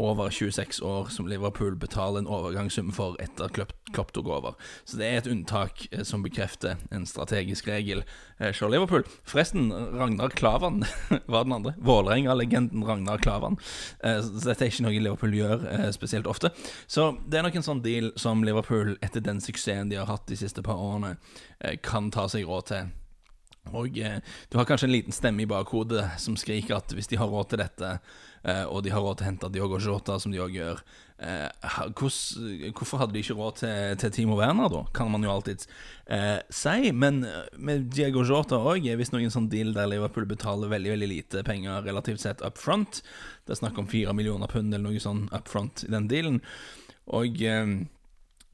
over 0.00 0.30
26 0.30 0.80
år 0.86 1.10
som 1.12 1.28
Liverpool 1.28 1.76
betaler 1.76 2.22
en 2.22 2.30
overgangssum 2.30 2.90
for 2.94 3.18
etter 3.22 3.50
Klopp 3.52 4.12
tok 4.14 4.28
over. 4.30 4.56
Så 4.84 4.98
det 5.00 5.08
er 5.08 5.18
et 5.20 5.30
unntak 5.30 5.86
eh, 5.90 6.04
som 6.06 6.24
bekrefter 6.24 6.80
en 6.94 7.06
strategisk 7.08 7.68
regel 7.68 8.02
eh, 8.38 8.52
for 8.56 8.72
Liverpool. 8.72 9.04
Forresten, 9.28 9.68
Ragnar 9.72 10.32
Klavan 10.36 10.84
var 11.32 11.44
den 11.44 11.56
andre. 11.58 11.74
Vålerenga-legenden 11.78 12.84
Ragnar 12.86 13.18
Klavan. 13.22 13.58
Eh, 14.04 14.20
så 14.24 14.48
dette 14.48 14.66
er 14.66 14.72
ikke 14.72 14.86
noe 14.86 14.96
Liverpool 15.00 15.36
gjør 15.36 15.66
spesielt 15.96 16.30
ofte. 16.30 16.52
Så 16.90 17.10
det 17.26 17.40
er 17.40 17.46
nok 17.46 17.60
en 17.60 17.66
sånn 17.66 17.84
deal 17.84 18.12
som 18.20 18.44
Liverpool, 18.46 18.96
etter 19.04 19.24
den 19.24 19.42
suksessen 19.44 19.92
de 19.92 20.00
har 20.00 20.10
hatt 20.10 20.28
de 20.30 20.38
siste 20.38 20.64
par 20.64 20.80
årene, 20.80 21.16
kan 21.84 22.08
ta 22.14 22.24
seg 22.30 22.46
råd 22.48 22.70
til. 22.70 22.88
Og 23.70 23.92
du 23.94 24.56
har 24.56 24.66
kanskje 24.66 24.88
en 24.88 24.94
liten 24.94 25.14
stemme 25.14 25.44
i 25.44 25.48
bakhodet 25.50 26.06
som 26.18 26.34
skriker 26.38 26.78
at 26.78 26.94
hvis 26.96 27.10
de 27.10 27.18
har 27.20 27.28
råd 27.30 27.52
til 27.52 27.60
dette 27.62 27.90
Eh, 28.42 28.64
og 28.64 28.84
de 28.84 28.92
har 28.92 29.02
råd 29.04 29.18
til 29.18 29.26
å 29.26 29.28
hente 29.28 29.50
Diogo 29.52 29.78
Jota, 29.82 30.16
som 30.20 30.32
de 30.32 30.40
òg 30.40 30.54
gjør. 30.56 30.80
Eh, 31.20 31.48
hvorfor 31.92 33.02
hadde 33.02 33.12
de 33.12 33.20
ikke 33.20 33.36
råd 33.36 33.58
til, 33.60 33.98
til 34.00 34.14
Timo 34.16 34.38
Werner, 34.38 34.70
da? 34.72 34.84
Kan 34.96 35.10
man 35.12 35.24
jo 35.26 35.32
alltids 35.32 35.68
eh, 36.06 36.38
si. 36.48 36.92
Men 36.96 37.22
eh, 37.28 37.50
med 37.60 37.90
Diego 37.92 38.24
Jota 38.24 38.62
òg 38.72 38.88
visst 39.00 39.12
noen 39.12 39.32
sånn 39.32 39.50
deal 39.52 39.74
der 39.76 39.90
Liverpool 39.92 40.28
betaler 40.30 40.72
veldig 40.72 40.94
veldig 40.94 41.10
lite 41.12 41.44
penger 41.46 41.84
relativt 41.84 42.24
sett 42.24 42.44
up 42.46 42.60
front. 42.60 43.02
Det 43.44 43.56
er 43.56 43.60
snakk 43.60 43.80
om 43.80 43.90
fire 43.90 44.16
millioner 44.16 44.50
pund 44.50 44.72
eller 44.72 44.88
noe 44.88 45.02
sånn 45.02 45.26
up 45.36 45.50
front 45.50 45.84
i 45.84 45.92
den 45.92 46.08
dealen. 46.08 46.40
Og 47.12 47.44
eh, 47.44 47.76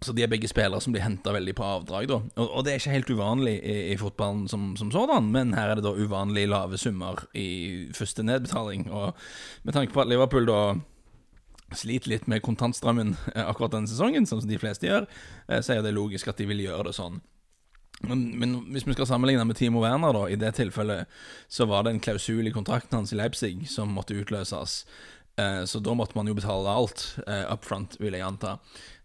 så 0.04 0.12
de 0.12 0.22
er 0.22 0.28
begge 0.28 0.48
spillere 0.50 0.82
som 0.84 0.92
blir 0.92 1.04
henta 1.06 1.32
veldig 1.32 1.54
på 1.56 1.64
avdrag, 1.64 2.08
da. 2.10 2.18
Og, 2.36 2.48
og, 2.50 2.64
det 2.64 2.72
er 2.72 2.82
ikke 2.82 2.96
helt 2.98 3.12
uvanlig 3.16 3.54
i, 3.62 3.76
i 3.94 3.96
fotballen 4.00 4.44
som, 4.52 4.74
som, 4.76 4.90
sådan, 4.92 5.30
men 5.32 5.54
her 5.56 5.72
er 5.72 5.78
det 5.78 5.86
da 5.86 5.94
uvanlig 5.96 6.44
lave 6.50 6.76
summer 6.80 7.22
i 7.32 7.88
første 7.96 8.26
nedbetaling. 8.26 8.90
Og 8.92 9.16
med 9.64 9.76
tanke 9.76 9.96
på 9.96 10.04
at 10.04 10.10
Liverpool 10.12 10.48
da 10.48 10.60
sliter 11.74 12.12
litt 12.12 12.28
med 12.30 12.44
kontantstrømmen 12.44 13.14
eh, 13.34 13.46
akkurat 13.46 13.72
denne 13.72 13.90
sesongen, 13.90 14.28
som 14.28 14.44
de 14.44 14.60
fleste 14.60 14.86
gjør, 14.86 15.08
eh, 15.48 15.64
så 15.64 15.78
er 15.78 15.82
det 15.82 15.96
logisk 15.96 16.28
at 16.30 16.38
de 16.38 16.46
vil 16.52 16.62
gjøre 16.66 16.90
det 16.90 16.94
sånn. 16.98 17.18
Men, 18.04 18.28
men, 18.36 18.54
hvis 18.74 18.84
vi 18.84 18.92
skal 18.92 19.08
sammenligne 19.08 19.48
med 19.48 19.56
Timo 19.56 19.80
Werner, 19.80 20.12
da, 20.12 20.26
i 20.28 20.36
det 20.36 20.52
tilfellet, 20.58 21.08
så 21.48 21.64
var 21.66 21.86
det 21.86 21.94
en 21.94 22.04
klausul 22.04 22.44
i 22.44 22.52
kontrakten 22.52 23.00
hans 23.00 23.16
i 23.16 23.18
Leipzig 23.18 23.54
som 23.72 23.96
måtte 23.96 24.18
utløses. 24.20 24.82
Eh, 25.40 25.64
så 25.64 25.80
da 25.80 25.96
måtte 25.96 26.20
man 26.20 26.28
jo 26.28 26.36
betale 26.36 26.68
alt 26.84 27.08
up 27.24 27.64
front, 27.64 27.96
vil 27.98 28.14
jeg 28.14 28.28
anta. 28.28 28.58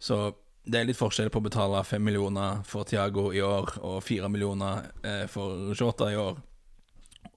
Så 0.03 0.33
det 0.63 0.77
er 0.77 0.87
litt 0.87 0.99
forskjell 0.99 1.31
på 1.33 1.41
å 1.41 1.47
betale 1.47 1.81
fem 1.87 2.03
millioner 2.05 2.61
for 2.69 2.85
Tiago 2.87 3.31
i 3.33 3.41
år 3.41 3.79
og 3.81 4.01
fire 4.05 4.29
millioner 4.29 4.91
eh, 5.01 5.25
for 5.31 5.73
Shota 5.77 6.11
i 6.11 6.19
år. 6.19 6.37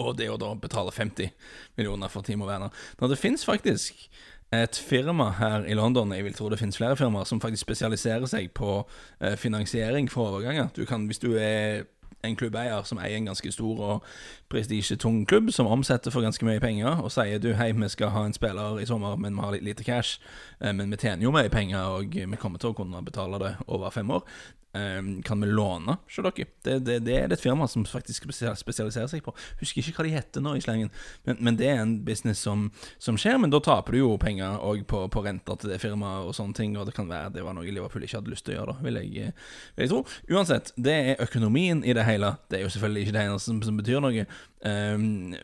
Og 0.02 0.16
det 0.18 0.28
å 0.28 0.38
da 0.40 0.50
betale 0.58 0.92
50 0.92 1.30
millioner 1.78 2.12
for 2.12 2.26
Timo 2.26 2.48
Werner. 2.48 2.74
Når 3.00 3.14
det 3.14 3.20
fins 3.20 3.46
faktisk 3.46 4.08
et 4.54 4.76
firma 4.76 5.30
her 5.38 5.64
i 5.66 5.74
London, 5.74 6.12
jeg 6.14 6.26
vil 6.26 6.36
tro 6.36 6.50
det 6.52 6.60
finnes 6.60 6.76
flere 6.78 6.98
firmaer, 6.98 7.26
som 7.26 7.40
faktisk 7.42 7.64
spesialiserer 7.64 8.28
seg 8.30 8.52
på 8.54 8.76
eh, 9.20 9.38
finansiering 9.40 10.10
for 10.12 10.34
overganger. 10.34 10.68
Du 10.76 10.84
kan, 10.88 11.06
hvis 11.08 11.22
du 11.22 11.32
er 11.38 11.86
en 12.24 12.36
klubbeier 12.36 12.82
som 12.88 12.98
eier 12.98 13.18
en 13.18 13.30
ganske 13.30 13.52
stor 13.52 13.82
og 13.84 14.08
prestisjetung 14.52 15.22
klubb, 15.28 15.52
som 15.52 15.70
omsetter 15.70 16.14
for 16.14 16.24
ganske 16.24 16.46
mye 16.46 16.62
penger, 16.62 17.02
og 17.04 17.12
sier 17.12 17.38
du 17.42 17.52
hei, 17.58 17.70
vi 17.72 17.88
skal 17.92 18.12
ha 18.14 18.24
en 18.26 18.36
spiller 18.36 18.80
i 18.80 18.88
sommer, 18.88 19.16
men 19.20 19.36
vi 19.36 19.44
har 19.44 19.56
litt 19.56 19.68
lite 19.68 19.86
cash, 19.86 20.20
eh, 20.60 20.72
men 20.72 20.90
vi 20.90 21.00
tjener 21.00 21.26
jo 21.26 21.34
mye 21.34 21.52
penger, 21.52 21.84
og 21.98 22.14
vi 22.14 22.40
kommer 22.40 22.58
til 22.58 22.72
å 22.72 22.78
kunne 22.78 23.04
betale 23.04 23.40
det 23.42 23.56
over 23.68 23.94
fem 23.94 24.10
år. 24.10 24.26
Um, 24.74 25.22
kan 25.22 25.40
vi 25.40 25.46
låne 25.46 25.96
hos 26.02 26.16
dere? 26.16 26.46
Det, 26.62 26.78
det, 26.82 26.98
det, 27.06 27.14
er 27.14 27.32
et 27.32 27.40
firma 27.40 27.68
som 27.70 27.84
faktisk 27.86 28.24
spesialiserer 28.26 29.06
seg 29.06 29.22
på. 29.22 29.30
Husker 29.60 29.84
ikke 29.84 30.00
hva 30.00 30.06
de 30.08 30.14
heter 30.16 30.42
nå 30.42 30.56
i 30.58 30.62
slengen, 30.64 30.90
men, 31.28 31.38
men 31.38 31.58
det 31.60 31.68
er 31.70 31.82
en 31.84 31.92
business 32.02 32.42
som, 32.42 32.64
som, 32.98 33.14
skjer. 33.20 33.38
Men 33.38 33.54
da 33.54 33.60
taper 33.62 33.94
du 33.94 34.00
jo 34.00 34.08
penger 34.18 34.58
òg 34.58 34.82
på, 34.90 35.04
på, 35.14 35.22
renter 35.22 35.60
til 35.62 35.70
det 35.70 35.78
firmaet 35.78 36.26
og 36.26 36.34
sånne 36.34 36.58
ting, 36.58 36.74
og 36.74 36.88
det 36.88 36.96
kan 36.96 37.06
være 37.06 37.36
det 37.36 37.44
var 37.46 37.54
noe 37.54 37.70
Liverpool 37.70 38.02
ikke 38.02 38.18
hadde 38.18 38.34
lyst 38.34 38.48
til 38.48 38.56
å 38.56 38.58
gjøre, 38.58 38.74
da, 38.74 38.88
vil 38.88 38.98
jeg, 38.98 39.30
vil 39.76 39.86
jeg 39.86 39.92
tro. 39.92 40.02
Uansett, 40.34 40.74
det 40.74 40.96
er 41.12 41.22
økonomien 41.22 41.84
i 41.86 41.94
det 41.94 42.08
hele. 42.08 42.34
Det 42.50 42.58
er 42.58 42.66
jo 42.66 42.74
selvfølgelig 42.74 43.06
ikke 43.06 43.16
det 43.18 43.24
eneste 43.28 43.52
som, 43.52 43.62
som 43.62 43.78
betyr 43.78 44.02
noe. 44.02 44.26
Um, 44.64 45.34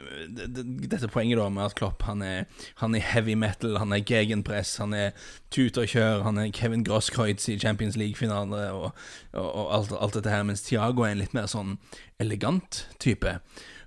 dette 0.90 1.10
poenget 1.12 1.36
da 1.36 1.46
med 1.52 1.66
at 1.66 1.74
Klopp 1.76 2.06
han 2.08 2.22
er, 2.24 2.46
han 2.80 2.94
er 2.96 3.04
heavy 3.04 3.34
metal, 3.36 3.76
han 3.78 3.92
er 3.92 4.00
gegenpress, 4.00 4.78
han 4.80 4.94
er 4.96 5.10
tut 5.52 5.76
og 5.76 5.90
kjør, 5.92 6.24
han 6.24 6.40
er 6.40 6.54
Kevin 6.56 6.86
Grosskreutz 6.86 7.50
i 7.52 7.58
Champions 7.60 7.98
League-finale 8.00 8.70
og, 8.72 8.94
og, 9.32 9.66
alt, 9.74 9.92
alt, 9.96 10.16
dette 10.16 10.32
her, 10.32 10.46
mens 10.46 10.64
Tiago 10.66 11.04
er 11.04 11.14
en 11.14 11.22
litt 11.22 11.36
mer 11.36 11.48
sånn 11.50 11.76
elegant 12.22 12.84
type. 13.02 13.38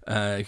Uh, 0.04 0.44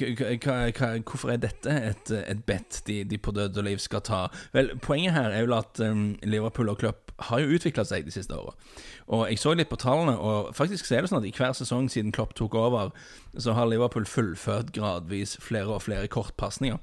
hvorfor 1.07 1.31
er 1.31 1.39
dette 1.39 1.71
et, 1.71 2.11
et 2.11 2.41
bet 2.47 2.81
de, 2.89 3.03
de, 3.07 3.17
på 3.17 3.31
død 3.35 3.61
og 3.61 3.67
liv 3.69 3.79
skal 3.79 4.03
ta? 4.03 4.21
Vel, 4.55 4.73
Poenget 4.83 5.15
her 5.15 5.31
er 5.31 5.45
jo 5.45 5.55
at 5.55 5.79
um, 5.83 6.09
Liverpool 6.27 6.73
og 6.73 6.81
Klopp 6.81 7.13
har 7.29 7.39
jo 7.39 7.55
utvikla 7.55 7.85
seg 7.87 8.03
de 8.03 8.11
siste 8.11 8.35
åra. 8.35 8.51
Og 9.07 9.29
jeg 9.29 9.39
så 9.39 9.53
litt 9.55 9.71
på 9.71 9.79
tallene, 9.79 10.17
og 10.19 10.51
faktisk 10.57 10.87
ser 10.87 11.05
det 11.05 11.11
sånn 11.11 11.21
at 11.21 11.29
i 11.29 11.35
hver 11.35 11.55
sesong 11.55 11.87
siden 11.91 12.11
Klopp 12.15 12.35
tok 12.35 12.57
over, 12.59 12.91
så 13.39 13.55
har 13.55 13.69
Liverpool 13.71 14.07
fullført 14.09 14.73
gradvis 14.75 15.37
flere 15.43 15.77
og 15.77 15.85
flere 15.87 16.11
kortpasninger 16.11 16.81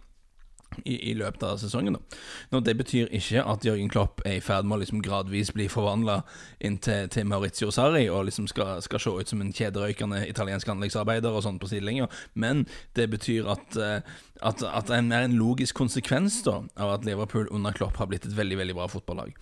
i, 0.85 0.97
i, 1.11 1.15
løpet 1.19 1.43
av 1.47 1.59
sesongen. 1.61 1.97
Da. 1.97 2.19
Nå, 2.53 2.61
det 2.67 2.75
betyr 2.79 3.13
ikke 3.15 3.45
at 3.49 3.65
Jørgen 3.67 3.91
Klopp 3.93 4.23
er 4.27 4.39
i 4.39 4.45
ferd 4.45 4.69
med 4.69 4.79
å 4.79 4.83
liksom 4.83 5.03
gradvis 5.05 5.53
bli 5.55 5.69
forvandla 5.73 6.21
inn 6.65 6.79
til, 6.83 7.09
til, 7.13 7.27
Maurizio 7.31 7.71
Sarri 7.75 8.05
og 8.11 8.27
liksom 8.29 8.49
skal, 8.51 8.81
skal, 8.85 9.03
se 9.03 9.15
ut 9.17 9.33
som 9.33 9.43
en 9.45 9.55
kjederøykende 9.55 10.25
italiensk 10.29 10.69
anleggsarbeider 10.73 11.33
og 11.33 11.45
sånn 11.47 11.61
på 11.63 11.71
sidelinja, 11.71 12.09
men 12.35 12.67
det 12.99 13.09
betyr 13.13 13.51
at, 13.53 13.79
eh, 13.79 14.15
at, 14.43 14.63
at 14.67 14.91
det 14.91 15.01
er 15.01 15.27
en 15.27 15.39
logisk 15.39 15.79
konsekvens 15.79 16.41
da 16.47 16.61
av 16.77 16.97
at 16.99 17.09
Liverpool 17.09 17.51
under 17.51 17.75
Klopp 17.77 18.01
har 18.01 18.11
blitt 18.11 18.27
et 18.29 18.37
veldig 18.37 18.61
veldig 18.63 18.79
bra 18.79 18.89
fotballag. 18.91 19.35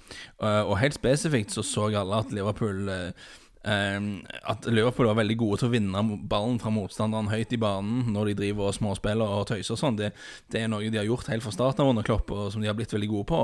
Eh, 0.42 0.62
og 0.64 0.78
helt 0.82 0.98
spesifikt 0.98 1.54
så 1.54 1.66
så 1.66 1.90
alle 1.90 2.24
at 2.24 2.34
Liverpool 2.34 2.88
eh, 2.88 3.30
Um, 3.60 4.22
at 4.48 4.64
Liverpool 4.64 5.10
var 5.10 5.18
veldig 5.18 5.36
gode 5.36 5.58
til 5.60 5.68
å 5.68 5.72
vinne 5.74 6.00
ballen 6.30 6.56
fra 6.62 6.70
motstanderen 6.72 7.28
høyt 7.28 7.50
i 7.52 7.58
banen 7.60 8.06
når 8.14 8.30
de 8.30 8.36
driver 8.38 8.70
og 8.70 8.76
småspiller 8.78 9.34
og 9.36 9.50
tøyser 9.50 9.74
og 9.76 9.82
sånn. 9.82 9.98
Det, 9.98 10.14
det, 10.48 10.62
er 10.62 10.70
noe 10.72 10.88
de 10.88 10.96
har 10.96 11.08
gjort 11.08 11.28
helt 11.28 11.44
fra 11.44 11.52
starten 11.52 11.84
av 11.84 11.92
under 11.92 12.06
Klopp, 12.06 12.32
og 12.32 12.48
som 12.54 12.64
de 12.64 12.70
har 12.70 12.78
blitt 12.78 12.94
veldig 12.96 13.10
gode 13.12 13.28
på. 13.28 13.42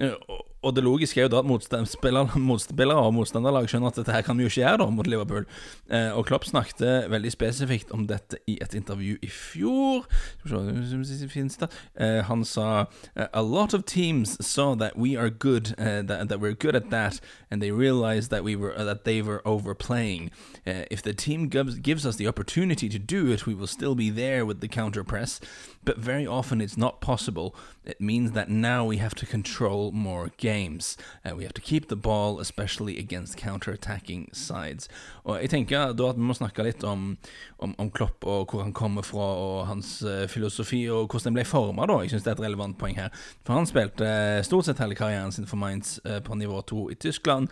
Og, 0.00 0.38
og, 0.62 0.70
det 0.72 0.84
logiske 0.86 1.20
er 1.20 1.26
jo 1.26 1.32
da 1.34 1.42
at 1.42 1.48
motspillere, 1.48 2.40
motspillere 2.48 3.04
og 3.04 3.12
motstanderlag 3.12 3.68
skjønner 3.68 3.92
at 3.92 3.98
dette 4.00 4.14
her 4.14 4.24
kan 4.24 4.38
vi 4.38 4.46
jo 4.46 4.52
ikke 4.52 4.62
gjøre 4.62 4.80
da 4.80 4.86
mot 4.88 5.10
Liverpool. 5.10 5.44
Eh, 5.92 6.08
og 6.16 6.24
Klopp 6.30 6.46
snakket 6.48 7.10
veldig 7.12 7.32
spesifikt 7.34 7.92
om 7.92 8.06
dette 8.08 8.40
i 8.48 8.56
et 8.64 8.72
intervju 8.78 9.18
i 9.20 9.28
fjor. 9.28 10.08
Eh, 10.48 12.22
han 12.24 12.44
sa 12.48 12.86
A 13.16 13.42
lot 13.42 13.74
of 13.74 13.84
teams 13.84 14.38
saw 14.40 14.74
that 14.76 14.96
we 14.96 15.16
are 15.16 15.28
good, 15.28 15.74
uh, 15.78 16.00
that, 16.08 16.28
that, 16.28 16.40
we're 16.40 16.56
good 16.56 16.74
at 16.74 16.90
that, 16.90 17.20
and 17.50 17.60
they 17.60 17.70
realized 17.70 18.30
that 18.30 18.44
we 18.44 18.56
were 18.56 18.72
that 18.72 19.04
they 19.04 19.20
were 19.20 19.41
overplaying. 19.44 20.30
Uh, 20.66 20.84
if 20.90 21.02
the 21.02 21.12
team 21.12 21.48
gives, 21.48 21.76
gives 21.76 22.06
us 22.06 22.16
the 22.16 22.26
opportunity 22.26 22.88
to 22.88 22.98
do 22.98 23.30
it, 23.32 23.46
we 23.46 23.54
will 23.54 23.66
still 23.66 23.94
be 23.94 24.10
there 24.10 24.44
with 24.46 24.60
the 24.60 24.68
counter 24.68 25.04
press. 25.04 25.40
But 25.84 25.98
very 25.98 26.26
often 26.26 26.60
it's 26.60 26.76
not 26.76 27.00
possible. 27.00 27.54
It 27.84 28.00
means 28.00 28.32
that 28.32 28.48
now 28.48 28.84
we 28.84 28.98
have 28.98 29.14
to 29.16 29.26
control 29.26 29.90
more 29.90 30.30
games. 30.36 30.96
Uh, 31.24 31.34
we 31.34 31.42
have 31.42 31.54
to 31.54 31.60
keep 31.60 31.88
the 31.88 31.96
ball, 31.96 32.38
especially 32.38 32.98
against 32.98 33.36
counter-attacking 33.36 34.30
sides. 34.32 34.88
Og 35.24 35.40
jeg 35.40 35.50
tenker 35.50 35.92
da 35.92 36.08
at 36.10 36.16
vi 36.18 36.22
må 36.22 36.34
snakke 36.34 36.62
litt 36.62 36.84
om, 36.86 37.16
om, 37.58 37.74
om 37.78 37.90
Klopp 37.90 38.22
og 38.26 38.50
hvor 38.50 38.62
han 38.62 38.72
kommer 38.72 39.02
fra, 39.02 39.26
og 39.38 39.66
hans 39.66 40.02
uh, 40.06 40.28
filosofi, 40.30 40.84
og 40.90 41.08
hvordan 41.10 41.32
den 41.32 41.40
ble 41.40 41.44
forma. 41.44 41.86
Jeg 42.02 42.14
syns 42.14 42.22
det 42.22 42.30
er 42.30 42.38
et 42.38 42.46
relevant 42.46 42.78
poeng 42.78 42.98
her. 42.98 43.10
For 43.42 43.58
han 43.58 43.66
spilte 43.66 44.06
uh, 44.06 44.42
stort 44.46 44.70
sett 44.70 44.82
hele 44.82 44.98
karrieren 44.98 45.34
sin 45.34 45.50
for 45.50 45.58
Mainz 45.58 45.98
uh, 46.06 46.20
på 46.22 46.38
nivå 46.38 46.62
2 46.70 46.90
i 46.94 46.94
Tyskland. 46.94 47.50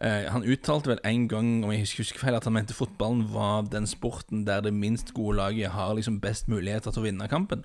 Uh, 0.00 0.26
han 0.32 0.46
uttalte 0.48 0.90
vel 0.90 1.02
en 1.06 1.26
gang 1.30 1.48
om 1.62 1.70
jeg 1.70 1.84
husker 1.84 2.18
feil 2.18 2.34
at 2.34 2.46
han 2.48 2.54
mente 2.56 2.74
fotballen 2.74 3.26
var 3.30 3.68
den 3.70 3.84
sporten 3.86 4.46
der 4.48 4.64
det 4.64 4.72
minst 4.74 5.12
gode 5.14 5.36
laget 5.38 5.74
har 5.76 5.92
liksom 5.94 6.16
best 6.22 6.48
muligheter 6.50 6.90
til 6.90 7.04
å 7.04 7.06
vinne 7.06 7.28
kampen. 7.30 7.62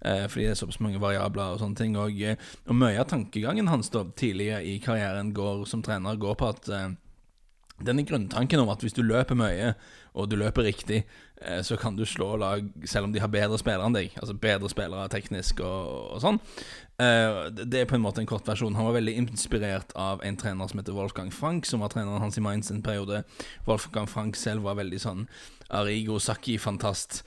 Uh, 0.00 0.24
fordi 0.26 0.48
det 0.48 0.54
er 0.54 0.60
såpass 0.62 0.80
mange 0.82 1.02
variabler 1.02 1.54
og 1.54 1.60
sånne 1.62 1.78
ting. 1.78 1.98
Og, 2.00 2.16
uh, 2.16 2.56
og 2.66 2.80
mye 2.80 2.98
av 3.02 3.10
tankegangen 3.12 3.70
hans 3.70 3.92
da 3.94 4.06
tidligere 4.16 4.64
i 4.64 4.78
karrieren 4.82 5.34
går, 5.36 5.66
som 5.70 5.84
trener 5.84 6.18
går 6.18 6.40
på 6.40 6.54
at 6.54 6.72
denne 7.86 8.06
grunntanken 8.08 8.62
om 8.62 8.70
at 8.72 8.80
hvis 8.80 8.96
du 8.96 9.02
løper 9.04 9.36
mye, 9.36 9.74
og 10.16 10.30
du 10.32 10.38
løper 10.40 10.64
riktig, 10.64 11.02
Eh, 11.40 11.62
så 11.62 11.76
kan 11.76 11.96
du 11.96 12.06
slå 12.06 12.36
lag 12.36 12.72
selv 12.84 13.04
om 13.04 13.12
de 13.12 13.20
har 13.20 13.28
bedre 13.28 13.58
spillere 13.60 13.84
enn 13.86 13.96
deg. 13.96 14.14
Altså 14.16 14.36
bedre 14.40 14.70
spillere 14.72 15.08
teknisk 15.12 15.60
og, 15.60 16.16
og 16.16 16.22
sånn. 16.24 16.40
Eh, 16.96 17.50
det 17.52 17.82
er 17.82 17.88
på 17.88 17.98
en 17.98 18.04
måte 18.04 18.22
en 18.22 18.28
kort 18.28 18.46
versjon. 18.48 18.76
Han 18.76 18.88
var 18.88 18.96
veldig 18.96 19.16
inspirert 19.20 19.92
av 20.00 20.22
en 20.24 20.38
trener 20.40 20.70
som 20.70 20.80
heter 20.80 20.96
Wolfgang 20.96 21.32
Frank, 21.34 21.68
som 21.68 21.84
var 21.84 21.92
treneren 21.92 22.22
hans 22.22 22.38
i 22.40 22.44
Mainz 22.44 22.70
en 22.72 22.84
periode. 22.84 23.22
Wolfgang 23.66 24.08
Frank 24.08 24.38
selv 24.40 24.64
var 24.64 24.78
veldig 24.80 25.00
sånn 25.02 25.26
Arigo 25.76 26.16
Saki-fantast. 26.22 27.20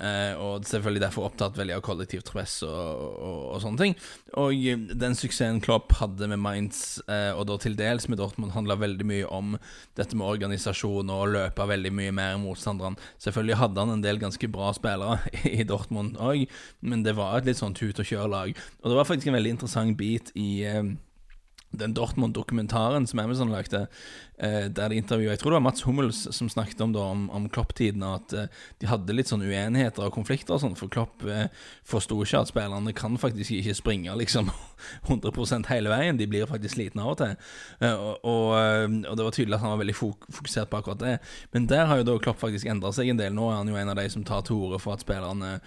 Eh, 0.00 0.32
og 0.40 0.64
selvfølgelig 0.66 1.02
derfor 1.04 1.26
opptatt 1.28 1.58
veldig 1.58 1.76
av 1.76 1.82
kollektivt 1.84 2.30
press 2.32 2.56
og, 2.66 2.72
og, 2.72 3.42
og, 3.52 3.58
sånne 3.62 3.80
ting. 3.82 3.94
Og 4.40 4.56
eh, 4.56 4.80
den 4.96 5.14
suksessen 5.18 5.60
Klopp 5.64 5.92
hadde 6.00 6.28
med 6.32 6.40
Mainz, 6.42 6.98
uh, 7.06 7.36
og 7.36 7.44
da 7.50 7.58
til 7.60 7.76
dels 7.78 8.08
med 8.08 8.18
Dortmund, 8.18 8.54
handla 8.56 8.78
veldig 8.80 9.06
mye 9.06 9.28
om 9.28 9.54
dette 9.98 10.16
med 10.18 10.26
organisasjon 10.26 11.12
og 11.14 11.34
løpe 11.36 11.68
veldig 11.68 11.92
mye 11.94 12.14
mer 12.16 12.38
motstanderen 12.42 12.96
Selvfølgelig 13.22 13.60
hadde 13.60 13.84
han 13.84 13.94
en 13.94 14.04
del 14.04 14.18
ganske 14.22 14.48
bra 14.50 14.72
spillere 14.74 15.20
i 15.60 15.66
Dortmund 15.68 16.18
òg, 16.18 16.46
men 16.82 17.04
det 17.06 17.14
var 17.20 17.38
et 17.38 17.50
litt 17.50 17.60
sånn 17.60 17.76
tut 17.76 18.00
og 18.00 18.08
kjør-lag. 18.08 18.54
Og 18.82 18.90
det 18.90 18.98
var 18.98 19.08
faktisk 19.08 19.30
en 19.30 19.38
veldig 19.38 19.58
interessant 19.58 19.98
bit 20.00 20.32
i 20.34 20.50
uh, 20.66 20.94
den 21.78 21.94
Dortmund-dokumentaren 21.94 23.06
som 23.06 23.20
Amazon 23.22 23.52
lagde, 23.52 23.86
eh, 24.38 24.66
der 24.68 24.88
de 24.88 24.98
intervjuet 24.98 25.34
Jeg 25.34 25.38
tror 25.42 25.54
det 25.54 25.58
var 25.58 25.64
Mats 25.66 25.82
Hummels 25.82 26.20
som 26.36 26.48
snakket 26.48 26.80
om, 26.80 26.96
om, 26.96 27.30
om 27.30 27.48
Klopp-tiden, 27.48 28.02
at 28.02 28.32
eh, 28.32 28.50
de 28.80 28.90
hadde 28.90 29.16
litt 29.16 29.30
sånn 29.30 29.44
uenigheter 29.44 30.06
og 30.06 30.14
konflikter 30.16 30.56
og 30.56 30.62
sånn, 30.64 30.76
for 30.78 30.92
Klopp 30.92 31.24
eh, 31.28 31.46
forsto 31.86 32.18
ikke 32.24 32.42
at 32.44 32.52
spillerne 32.52 32.94
kan 32.96 33.18
faktisk 33.20 33.54
ikke 33.58 33.76
springe 33.78 34.16
liksom 34.20 34.50
100% 35.08 35.70
hele 35.70 35.92
veien. 35.92 36.18
De 36.20 36.28
blir 36.30 36.48
faktisk 36.50 36.76
slitne 36.76 37.04
av 37.04 37.14
og 37.14 37.20
til. 37.22 37.34
Eh, 37.80 37.94
og, 37.94 38.20
og, 38.22 38.50
eh, 38.58 38.86
og, 39.04 39.16
det 39.16 39.28
var 39.28 39.38
tydelig 39.38 39.58
at 39.58 39.64
han 39.64 39.74
var 39.74 39.82
veldig 39.84 39.98
fokusert 40.00 40.70
på 40.70 40.82
akkurat 40.82 41.02
det. 41.02 41.16
Men 41.54 41.68
der 41.70 41.88
har 41.90 42.02
jo 42.02 42.08
da 42.10 42.18
Klopp 42.22 42.42
faktisk 42.42 42.68
endra 42.70 42.92
seg 42.94 43.12
en 43.12 43.20
del. 43.20 43.34
Nå 43.36 43.50
er 43.50 43.60
han 43.60 43.72
jo 43.72 43.80
en 43.80 43.92
av 43.94 43.98
de 44.00 44.06
som 44.12 44.26
tar 44.26 44.46
til 44.46 44.60
orde 44.60 44.82
for 44.82 44.96
at 44.96 45.04
spillerne 45.04 45.58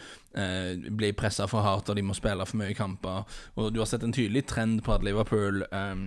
blir 0.94 1.16
pressa 1.18 1.48
for 1.50 1.66
hardt, 1.66 1.88
og 1.90 1.96
de 1.98 2.04
må 2.06 2.14
spille 2.14 2.46
for 2.46 2.60
mye 2.60 2.76
kamper. 2.78 3.24
Og 3.58 3.72
du 3.74 3.80
har 3.82 3.88
sett 3.90 4.04
en 4.06 4.14
tydelig 4.14 4.44
trend 4.52 4.84
på 4.86 4.94
at 4.94 5.02
Liverpool, 5.02 5.64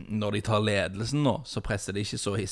når 0.07 0.37
de 0.37 0.43
tar 0.47 0.63
ledelsen 0.63 1.25
nå, 1.27 1.33
så 1.51 1.59
presser 1.67 1.97
de 1.97 2.05
ikke 2.05 2.21
så 2.21 2.37
hissig 2.39 2.50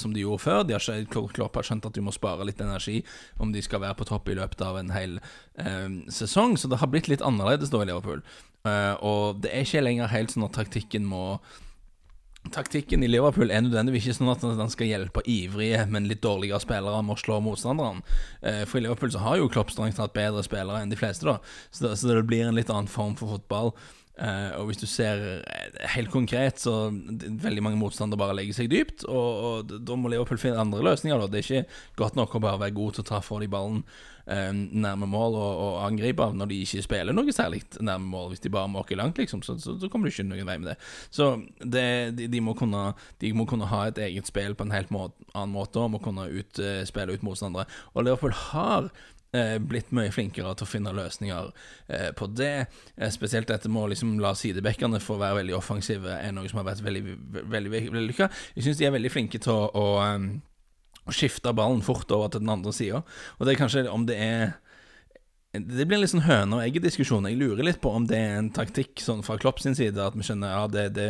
som 0.00 0.14
de 0.14 0.24
gjorde 0.24 0.44
før. 0.44 0.64
De 0.66 0.76
har 0.76 1.04
ikke, 1.04 1.24
Klopp 1.36 1.56
har 1.58 1.66
skjønt 1.66 1.86
at 1.88 1.96
de 1.96 2.04
må 2.04 2.14
spare 2.14 2.46
litt 2.48 2.60
energi 2.64 3.00
om 3.38 3.52
de 3.54 3.62
skal 3.64 3.82
være 3.84 3.98
på 4.00 4.08
topp 4.08 4.28
i 4.28 4.36
løpet 4.38 4.64
av 4.64 4.80
en 4.80 4.92
hel 4.94 5.18
eh, 5.60 5.88
sesong, 6.12 6.58
så 6.58 6.70
det 6.70 6.80
har 6.82 6.92
blitt 6.92 7.10
litt 7.10 7.24
annerledes 7.24 7.72
da 7.72 7.82
i 7.82 7.88
Liverpool. 7.90 8.22
Eh, 8.66 8.94
og 9.04 9.42
det 9.44 9.54
er 9.54 9.66
ikke 9.66 9.86
lenger 9.86 10.12
helt 10.12 10.34
sånn 10.34 10.48
at 10.48 10.56
taktikken 10.58 11.08
må 11.08 11.38
Taktikken 12.54 13.02
i 13.04 13.08
Liverpool 13.10 13.50
er 13.52 13.60
nødvendigvis 13.60 14.06
ikke 14.06 14.16
sånn 14.16 14.30
at 14.32 14.44
den 14.60 14.70
skal 14.72 14.88
hjelpe 14.88 15.20
ivrige, 15.28 15.82
men 15.90 16.06
litt 16.08 16.22
dårligere 16.24 16.62
spillere 16.62 17.02
med 17.04 17.16
å 17.16 17.20
slå 17.20 17.40
motstanderen. 17.44 17.98
Eh, 18.40 18.62
for 18.64 18.78
i 18.78 18.84
Liverpool 18.86 19.10
så 19.12 19.20
har 19.24 19.36
jo 19.40 19.50
Klopp 19.52 19.72
strengt 19.74 19.98
tatt 20.00 20.14
bedre 20.16 20.44
spillere 20.46 20.80
enn 20.80 20.92
de 20.92 20.96
fleste, 20.96 21.26
da. 21.28 21.42
Så 21.74 21.84
det, 21.84 21.96
så 22.00 22.08
det 22.08 22.22
blir 22.30 22.46
en 22.46 22.56
litt 22.56 22.70
annen 22.72 22.88
form 22.88 23.18
for 23.18 23.34
fotball. 23.34 23.74
Uh, 24.18 24.58
og 24.58 24.68
hvis 24.68 24.80
du 24.82 24.86
ser 24.90 25.20
helt 25.94 26.10
konkret, 26.10 26.58
så 26.58 26.88
veldig 26.90 27.62
mange 27.62 27.78
motstandere 27.78 28.18
bare 28.18 28.34
legger 28.34 28.56
seg 28.56 28.70
dypt. 28.72 29.04
Og, 29.06 29.42
og 29.48 29.74
da 29.86 29.96
må 29.98 30.10
Liverpool 30.10 30.40
finne 30.42 30.58
andre 30.58 30.82
løsninger. 30.82 31.20
Da. 31.22 31.30
Det 31.30 31.40
er 31.40 31.46
ikke 31.46 31.82
godt 32.02 32.18
nok 32.18 32.34
å 32.34 32.42
bare 32.42 32.62
være 32.64 32.76
god 32.78 32.96
til 32.96 33.04
å 33.04 33.08
ta 33.12 33.20
for 33.22 33.44
de 33.44 33.50
ballen 33.52 33.84
uh, 33.84 34.50
nærme 34.50 35.06
mål 35.10 35.38
og, 35.38 35.60
og 35.66 35.76
angripe 35.86 36.26
når 36.34 36.50
de 36.50 36.60
ikke 36.64 36.82
spiller 36.88 37.14
noe 37.14 37.34
særlig 37.34 37.62
nærme 37.78 38.10
mål. 38.10 38.32
Hvis 38.32 38.42
de 38.42 38.52
bare 38.56 38.72
måker 38.72 38.98
langt, 38.98 39.20
liksom, 39.22 39.44
så, 39.46 39.54
så, 39.62 39.76
så, 39.78 39.90
kommer 39.92 40.08
du 40.08 40.16
ikke 40.16 40.26
noen 40.26 40.50
vei 40.50 40.58
med 40.58 40.72
det. 40.72 40.78
Så 41.14 41.30
det, 41.62 41.84
de, 42.18 42.26
de, 42.32 42.42
må 42.42 42.56
kunne, 42.58 42.88
de, 43.22 43.30
må 43.36 43.46
kunne, 43.46 43.70
ha 43.70 43.84
et 43.86 44.02
eget 44.08 44.26
spill 44.26 44.58
på 44.58 44.66
en 44.66 44.74
helt 44.74 44.90
måte, 44.94 45.30
annen 45.34 45.54
måte 45.54 45.78
og 45.84 45.94
må 45.94 46.02
kunne 46.02 46.26
ut, 46.26 46.58
uh, 46.58 46.82
spille 46.88 47.14
ut 47.14 47.26
motstandere. 47.26 47.70
Og 47.94 48.08
Liverpool 48.08 48.34
har 48.50 48.90
Eh, 48.90 49.17
blitt 49.62 49.92
mye 49.96 50.12
flinkere 50.14 50.54
til 50.58 50.66
å 50.66 50.70
finne 50.70 50.94
løsninger 50.96 51.50
eh, 51.86 52.10
på 52.18 52.28
det. 52.32 52.66
Eh, 52.96 53.12
spesielt 53.14 53.50
dette 53.50 53.70
med 53.72 53.84
å 53.84 53.92
liksom 53.92 54.16
la 54.22 54.34
sidebekkene 54.38 55.00
få 55.02 55.18
være 55.20 55.40
veldig 55.42 55.56
offensive, 55.58 56.18
er 56.18 56.34
noe 56.36 56.50
som 56.50 56.62
har 56.62 56.70
vært 56.70 56.84
veldig, 56.86 57.16
vellykka. 57.52 58.30
Jeg 58.56 58.68
syns 58.68 58.80
de 58.80 58.88
er 58.88 58.94
veldig 58.96 59.14
flinke 59.14 59.42
til 59.42 59.54
å, 59.54 59.68
å 59.72 59.88
å 61.08 61.14
skifte 61.16 61.54
ballen 61.56 61.80
fort 61.84 62.10
over 62.12 62.28
til 62.32 62.42
den 62.44 62.52
andre 62.52 62.72
sida. 62.76 63.02
Og 63.38 63.46
det 63.46 63.54
er 63.54 63.62
kanskje 63.62 63.86
om 63.88 64.04
det 64.08 64.18
er 64.20 64.50
det 65.52 65.86
blir 65.88 65.96
en 65.96 66.02
litt 66.02 66.10
sånn 66.12 66.26
høne 66.26 66.58
og 66.58 66.60
egg-diskusjon. 66.60 67.24
Jeg 67.30 67.38
lurer 67.40 67.64
litt 67.64 67.78
på 67.80 67.88
om 67.96 68.04
det 68.04 68.18
er 68.20 68.34
en 68.36 68.50
taktikk 68.52 69.00
sånn 69.00 69.22
fra 69.24 69.38
Klopp 69.40 69.62
sin 69.64 69.72
side, 69.78 69.96
at 69.96 70.12
vi 70.12 70.26
skjønner 70.26 70.52
ja, 70.52 70.66
det, 70.68 70.82
det 70.98 71.06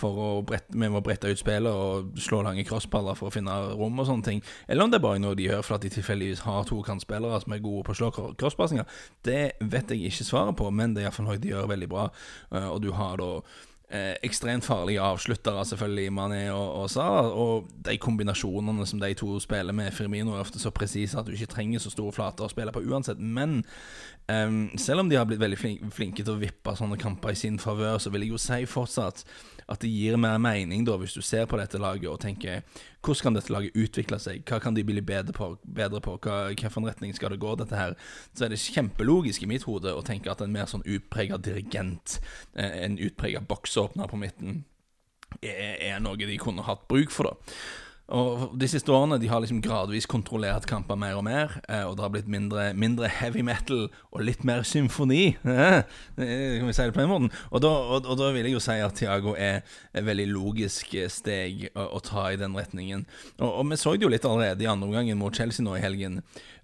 for 0.00 0.16
å 0.16 0.28
brette, 0.48 0.72
vi 0.72 0.88
må 0.88 1.02
brette 1.04 1.28
ut 1.28 1.40
spillet 1.40 1.68
og 1.68 2.16
slå 2.16 2.40
lange 2.46 2.64
crossballer 2.64 3.18
for 3.18 3.28
å 3.28 3.34
finne 3.34 3.52
rom 3.76 4.00
og 4.00 4.08
sånne 4.08 4.24
ting. 4.24 4.40
Eller 4.64 4.86
om 4.86 4.94
det 4.94 4.96
er 4.96 5.04
bare 5.04 5.20
noe 5.20 5.36
de 5.36 5.50
gjør 5.50 5.60
for 5.66 5.76
at 5.76 5.84
de 5.84 5.92
tilfeldigvis 5.92 6.40
har 6.46 6.64
to 6.70 6.80
kantspillere 6.86 7.42
som 7.44 7.52
er 7.52 7.60
gode 7.66 7.84
på 7.84 7.92
å 7.92 7.98
slå 8.00 8.08
crosspassinger. 8.40 8.88
Det 9.28 9.42
vet 9.60 9.92
jeg 9.92 10.08
ikke 10.08 10.28
svaret 10.30 10.56
på, 10.56 10.70
men 10.72 10.96
det 10.96 11.04
er 11.04 11.10
iallfall 11.10 11.28
noe 11.28 11.42
de 11.42 11.52
gjør 11.52 11.68
veldig 11.74 11.90
bra. 11.92 12.08
Eh, 12.48 12.70
og 12.72 12.80
du 12.80 12.94
har 12.96 13.20
da 13.20 13.30
Eh, 13.92 14.14
ekstremt 14.24 14.64
farlige 14.64 15.00
avsluttere, 15.04 15.64
selvfølgelig, 15.68 16.12
Mané 16.12 16.50
og, 16.50 16.82
og 16.82 16.90
Sara. 16.90 17.26
Og 17.28 17.68
de 17.84 17.98
kombinasjonene 18.00 18.86
som 18.88 19.00
de 19.00 19.10
to 19.14 19.34
spiller 19.40 19.72
med 19.76 19.92
Firmino, 19.92 20.32
er 20.32 20.40
ofte 20.40 20.58
så 20.58 20.70
presise 20.72 21.18
at 21.18 21.26
du 21.28 21.34
ikke 21.36 21.50
trenger 21.52 21.82
så 21.82 21.92
store 21.92 22.14
flater 22.16 22.46
å 22.46 22.48
spille 22.48 22.72
på 22.72 22.80
uansett. 22.88 23.20
Men 23.20 23.58
eh, 24.32 24.48
selv 24.80 25.04
om 25.04 25.10
de 25.12 25.18
har 25.20 25.28
blitt 25.28 25.42
veldig 25.42 25.60
flinke, 25.60 25.90
flinke 25.92 26.24
til 26.24 26.38
å 26.38 26.40
vippe 26.40 26.72
sånne 26.78 26.96
kamper 26.96 27.34
i 27.34 27.40
sin 27.42 27.60
favør, 27.60 28.00
så 28.00 28.14
vil 28.14 28.24
jeg 28.24 28.32
jo 28.32 28.40
si 28.40 28.62
fortsatt 28.64 29.26
at 29.72 29.82
det 29.82 29.90
gir 29.90 30.18
mer 30.20 30.38
mening, 30.42 30.84
da, 30.86 30.96
hvis 31.00 31.16
du 31.16 31.22
ser 31.24 31.46
på 31.50 31.58
dette 31.60 31.80
laget 31.80 32.08
og 32.10 32.20
tenker 32.22 32.62
hvordan 33.02 33.26
kan 33.26 33.36
dette 33.36 33.52
laget 33.52 33.78
utvikle 33.78 34.18
seg, 34.22 34.42
hva 34.46 34.60
kan 34.62 34.76
de 34.76 34.84
bli 34.86 35.02
bedre 35.02 35.34
på, 35.34 35.48
bedre 35.64 36.02
på? 36.04 36.18
hva, 36.22 36.36
hvilken 36.52 36.86
retning 36.86 37.14
skal 37.16 37.34
det 37.34 37.40
gå, 37.42 37.54
dette 37.58 37.78
her? 37.78 37.96
Så 38.36 38.46
er 38.46 38.52
det 38.52 38.60
kjempelogisk 38.62 39.42
i 39.42 39.50
mitt 39.50 39.66
hode 39.66 39.94
å 39.94 40.04
tenke 40.06 40.30
at 40.30 40.44
en 40.44 40.54
mer 40.54 40.70
sånn 40.70 40.84
utprega 40.86 41.40
dirigent, 41.42 42.20
eh, 42.54 42.84
en 42.84 43.00
utprega 43.02 43.42
boksåpner 43.48 44.10
på 44.10 44.20
midten, 44.20 44.62
er, 45.40 45.80
er 45.80 46.04
noe 46.04 46.20
de 46.20 46.36
kunne 46.40 46.64
hatt 46.66 46.86
bruk 46.90 47.10
for, 47.14 47.32
da. 47.32 47.56
Og 48.12 48.52
De 48.60 48.68
siste 48.68 48.92
årene 48.92 49.16
de 49.20 49.28
har 49.30 49.40
liksom 49.40 49.62
gradvis 49.64 50.06
kontrollert 50.10 50.66
kamper 50.68 50.98
mer 51.00 51.16
og 51.16 51.24
mer, 51.24 51.54
eh, 51.68 51.84
og 51.88 51.96
det 51.96 52.04
har 52.04 52.12
blitt 52.12 52.28
mindre, 52.28 52.72
mindre, 52.76 53.08
heavy 53.08 53.44
metal 53.46 53.86
og 54.12 54.24
litt 54.24 54.44
mer 54.44 54.66
symfoni. 54.68 55.36
Eh, 56.22 56.58
kan 56.58 56.68
vi 56.68 56.74
si 56.76 56.84
det 56.84 56.92
på 56.94 57.00
den 57.00 57.10
måten? 57.10 57.30
Og 57.50 57.62
da, 57.64 57.70
og, 57.70 58.06
og 58.10 58.18
da 58.20 58.28
vil 58.34 58.46
jeg 58.46 58.54
jo 58.54 58.60
si 58.62 58.74
at 58.84 58.94
Tiago 58.98 59.32
er 59.32 59.62
et 59.96 60.04
veldig 60.04 60.26
logisk 60.30 60.92
steg 61.10 61.64
å, 61.72 61.86
å 61.96 62.00
ta 62.04 62.26
i 62.30 62.38
den 62.38 62.54
retningen. 62.56 63.06
Og, 63.38 63.48
og, 63.48 63.64
vi 63.70 63.78
så 63.80 63.94
det 63.96 64.06
jo 64.06 64.12
litt 64.12 64.26
allerede 64.28 64.64
i 64.64 64.68
andre 64.70 64.90
omgangen 64.90 65.18
mot 65.18 65.34
Chelsea 65.34 65.64
nå 65.64 65.78
i 65.78 65.82
helgen. 65.82 66.20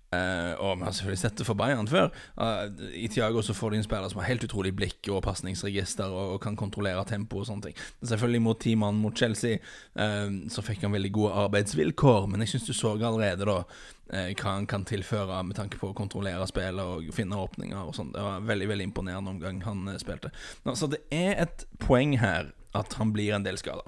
Uh, 0.08 0.54
og 0.64 0.78
vi 0.78 0.86
har 0.86 0.94
selvfølgelig 0.96 1.20
sett 1.20 1.36
det 1.36 1.44
for 1.44 1.58
Bayern 1.58 1.88
før. 1.88 2.06
Uh, 2.40 2.70
I 2.96 3.10
Tiago 3.12 3.42
så 3.44 3.52
får 3.52 3.74
de 3.74 3.80
en 3.82 3.84
spiller 3.84 4.08
som 4.08 4.22
har 4.22 4.30
helt 4.30 4.44
utrolig 4.46 4.72
blikk 4.76 5.10
og 5.12 5.20
pasningsregister 5.26 6.08
og, 6.08 6.32
og, 6.32 6.38
kan 6.40 6.56
kontrollere 6.56 7.04
tempo 7.04 7.42
og 7.42 7.48
sånne 7.48 7.66
ting. 7.66 7.82
Selvfølgelig 8.00 8.40
mot 8.42 8.66
mann 8.80 9.02
mot 9.02 9.18
Chelsea 9.18 9.58
uh, 10.00 10.32
så 10.48 10.64
fikk 10.64 10.86
han 10.86 10.96
veldig 10.96 11.12
gode 11.12 11.34
arbeidsvilkår, 11.44 12.28
men 12.32 12.40
jeg 12.40 12.54
syns 12.54 12.70
du 12.70 12.72
så 12.72 12.96
allerede 12.96 13.44
da 13.48 13.62
hva 14.08 14.52
han 14.54 14.64
kan 14.64 14.86
tilføre 14.88 15.42
med 15.44 15.58
tanke 15.58 15.76
på 15.76 15.90
å 15.90 15.96
kontrollere 15.96 16.46
spillet 16.48 16.80
og 16.80 17.10
finne 17.12 17.36
åpninger 17.36 17.76
og 17.76 17.92
sånn. 17.92 18.14
Det 18.14 18.22
var 18.24 18.38
en 18.38 18.46
veldig 18.48 18.68
veldig 18.70 18.86
imponerende 18.88 19.34
omgang 19.34 19.58
han 19.66 19.82
spilte. 20.00 20.30
Nå, 20.64 20.72
så 20.80 20.88
det 20.88 21.02
er 21.12 21.34
et 21.42 21.66
poeng 21.84 22.14
her 22.16 22.48
at 22.78 22.96
han 22.96 23.12
blir 23.12 23.34
en 23.36 23.44
del 23.44 23.60
skada. 23.60 23.84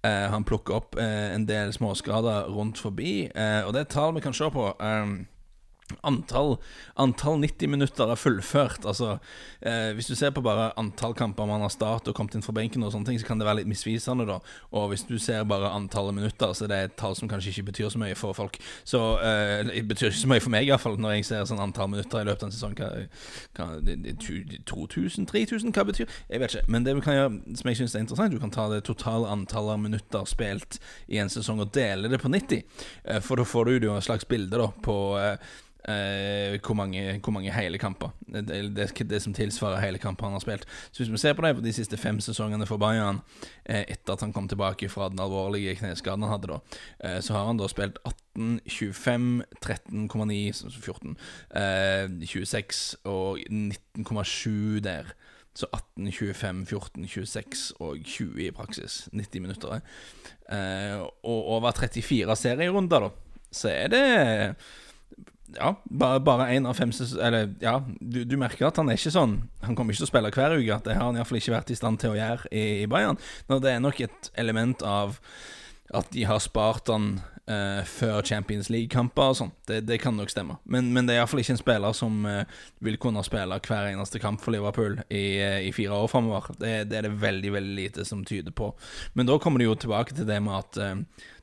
han 0.00 0.46
plukker 0.48 0.78
opp 0.78 0.96
en 0.96 1.44
del 1.44 1.74
småskader 1.76 2.48
rundt 2.48 2.80
forbi, 2.80 3.28
og 3.66 3.74
det 3.76 3.90
tall 3.92 4.16
vi 4.16 4.24
kan 4.24 4.32
se 4.32 4.48
på. 4.48 4.64
Um, 4.80 5.26
Antall, 6.04 6.56
antall 6.96 7.40
90 7.40 7.70
minutter 7.70 8.10
er 8.10 8.18
fullført. 8.18 8.84
Altså, 8.84 9.18
eh, 9.62 9.92
Hvis 9.94 10.06
du 10.06 10.14
ser 10.14 10.30
på 10.30 10.42
bare 10.42 10.72
antall 10.78 11.14
kamper 11.14 11.46
man 11.46 11.60
har 11.60 11.68
startet 11.68 12.08
og 12.08 12.14
kommet 12.14 12.34
inn 12.34 12.42
fra 12.42 12.52
benken, 12.52 12.82
og 12.82 12.92
sånne 12.92 13.06
ting, 13.06 13.20
så 13.20 13.26
kan 13.26 13.38
det 13.38 13.46
være 13.46 13.62
litt 13.62 13.70
misvisende. 13.70 14.26
da 14.26 14.38
Og 14.72 14.88
hvis 14.90 15.06
du 15.06 15.18
ser 15.18 15.44
bare 15.44 15.70
antallet 15.70 16.14
minutter, 16.14 16.52
så 16.54 16.64
er 16.64 16.84
et 16.84 16.96
tall 16.96 17.14
som 17.14 17.28
kanskje 17.28 17.50
ikke 17.50 17.72
betyr 17.72 17.90
så 17.90 17.98
mye 17.98 18.14
for 18.14 18.32
folk. 18.32 18.58
Så 18.84 19.18
eh, 19.20 19.64
Det 19.64 19.88
betyr 19.88 20.10
ikke 20.10 20.24
så 20.24 20.28
mye 20.28 20.40
for 20.40 20.50
meg, 20.50 20.66
iallfall, 20.66 20.98
når 20.98 21.10
jeg 21.10 21.24
ser 21.24 21.44
sånn 21.44 21.60
antall 21.60 21.88
minutter 21.88 22.20
i 22.20 22.24
løpet 22.24 22.42
av 22.42 22.48
en 22.48 22.52
sesong. 22.52 22.74
Hva, 22.74 23.06
hva, 23.54 23.68
2000? 24.66 25.26
3000? 25.26 25.72
Hva 25.72 25.84
betyr 25.84 26.06
Jeg 26.30 26.40
vet 26.40 26.54
ikke. 26.54 26.68
Men 26.68 26.84
det 26.84 26.94
vi 26.96 27.00
kan 27.00 27.14
gjøre, 27.14 27.56
som 27.56 27.68
jeg 27.68 27.76
syns 27.76 27.94
er 27.94 28.04
interessant, 28.04 28.32
du 28.32 28.40
kan 28.40 28.50
ta 28.50 28.68
det 28.68 28.84
totale 28.84 29.28
antallet 29.28 29.80
minutter 29.80 30.24
spilt 30.24 30.78
i 31.08 31.18
en 31.18 31.28
sesong 31.32 31.60
og 31.60 31.72
dele 31.74 32.10
det 32.10 32.20
på 32.20 32.28
90. 32.28 32.62
Eh, 33.04 33.20
for 33.20 33.36
da 33.36 33.44
får 33.44 33.64
du 33.64 33.88
jo 33.88 33.96
et 33.96 34.06
slags 34.06 34.24
bilde 34.28 34.58
da 34.60 34.70
på 34.84 34.96
Eh, 35.88 36.60
hvor, 36.60 36.74
mange, 36.74 37.20
hvor, 37.24 37.32
mange, 37.32 37.52
hele 37.52 37.78
kamper. 37.78 38.08
Det, 38.32 38.48
det, 38.76 39.10
det, 39.10 39.22
som 39.22 39.34
tilsvarer 39.34 39.80
hele 39.80 39.98
kamper 39.98 40.26
han 40.26 40.32
har 40.32 40.40
spilt. 40.40 40.66
Så 40.92 41.02
Hvis 41.02 41.12
vi 41.12 41.18
ser 41.18 41.32
på 41.32 41.42
det 41.42 41.54
på 41.56 41.64
de 41.64 41.72
siste 41.72 41.96
fem 41.96 42.20
sesongene 42.20 42.66
for 42.66 42.76
Bayern, 42.76 43.22
uh, 43.70 43.80
etter 43.88 44.12
at 44.12 44.20
han 44.20 44.32
kom 44.32 44.48
tilbake 44.48 44.88
fra 44.88 45.08
den 45.08 45.20
alvorlige 45.20 45.78
kneskaden 45.80 46.22
han 46.22 46.32
hadde, 46.34 46.52
da, 46.52 46.58
uh, 47.04 47.20
så 47.20 47.32
har 47.32 47.46
han 47.46 47.56
da 47.56 47.68
spilt 47.68 47.96
18, 48.04 48.60
25, 48.66 49.42
13,9, 49.64 50.70
14, 50.80 51.16
26 52.26 52.96
og 53.04 53.40
19,7 53.48 54.84
der. 54.84 55.14
Så 55.54 55.66
18, 55.72 56.12
25, 56.12 56.66
14, 56.66 57.08
26 57.08 57.72
og 57.80 58.04
20 58.04 58.44
i 58.46 58.50
praksis. 58.50 59.08
90 59.12 59.42
minutter. 59.42 59.80
Og 61.22 61.48
over 61.56 61.72
34 61.72 62.36
serierunder, 62.36 63.00
da, 63.00 63.10
så 63.50 63.68
er 63.68 63.88
det 63.90 64.04
ja, 65.56 65.74
bare, 65.90 66.48
én 66.54 66.66
av 66.68 66.76
fem 66.78 66.92
Eller 67.20 67.54
ja, 67.60 67.80
du, 68.00 68.24
du, 68.24 68.36
merker 68.40 68.68
at 68.68 68.78
han 68.80 68.90
er 68.90 68.98
ikke 68.98 69.12
sånn 69.14 69.36
Han 69.64 69.76
kommer 69.76 69.94
ikke 69.94 70.04
til 70.04 70.08
å 70.08 70.12
spille 70.12 70.32
hver 70.34 70.56
uke. 70.58 70.80
Det 70.84 70.96
har 70.96 71.08
han 71.08 71.18
iallfall 71.18 71.40
ikke 71.40 71.56
vært 71.56 71.72
i 71.74 71.78
stand 71.78 72.00
til 72.02 72.14
å 72.14 72.18
gjøre 72.18 72.50
i, 72.52 72.84
i 72.84 72.90
Bayern. 72.90 73.18
Når 73.50 73.64
det 73.64 73.72
er 73.72 73.82
nok 73.82 74.04
et 74.06 74.30
element 74.40 74.84
av 74.86 75.18
at 75.96 76.10
de 76.14 76.22
har 76.22 76.38
spart 76.38 76.86
han 76.92 77.16
uh, 77.50 77.80
før 77.88 78.22
Champions 78.26 78.68
League-kamper 78.70 79.32
og 79.32 79.38
sånn. 79.40 79.50
Det, 79.66 79.80
det, 79.88 79.98
kan 80.02 80.14
nok 80.14 80.30
stemme. 80.30 80.60
Men, 80.70 80.92
men 80.94 81.08
det 81.08 81.16
er 81.16 81.22
iallfall 81.22 81.42
ikke 81.42 81.56
en 81.56 81.60
spiller 81.60 81.96
som 81.96 82.20
uh, 82.28 82.44
vil 82.84 82.98
kunne 83.02 83.24
spille 83.26 83.58
hver 83.66 83.90
eneste 83.90 84.22
kamp 84.22 84.42
for 84.44 84.54
Liverpool 84.54 85.00
i, 85.08 85.24
uh, 85.42 85.58
i 85.66 85.72
fire 85.74 85.98
år 85.98 86.12
framover. 86.12 86.52
Det, 86.60 86.76
det, 86.92 87.00
er 87.00 87.08
det 87.08 87.16
veldig, 87.24 87.52
veldig 87.56 87.76
lite 87.80 88.06
som 88.06 88.22
tyder 88.28 88.54
på. 88.54 88.70
Men 89.18 89.30
da 89.30 89.38
kommer 89.42 89.62
de 89.62 89.66
jo 89.66 89.74
tilbake 89.78 90.14
til 90.14 90.28
det 90.30 90.38
med 90.46 90.60
at 90.60 90.80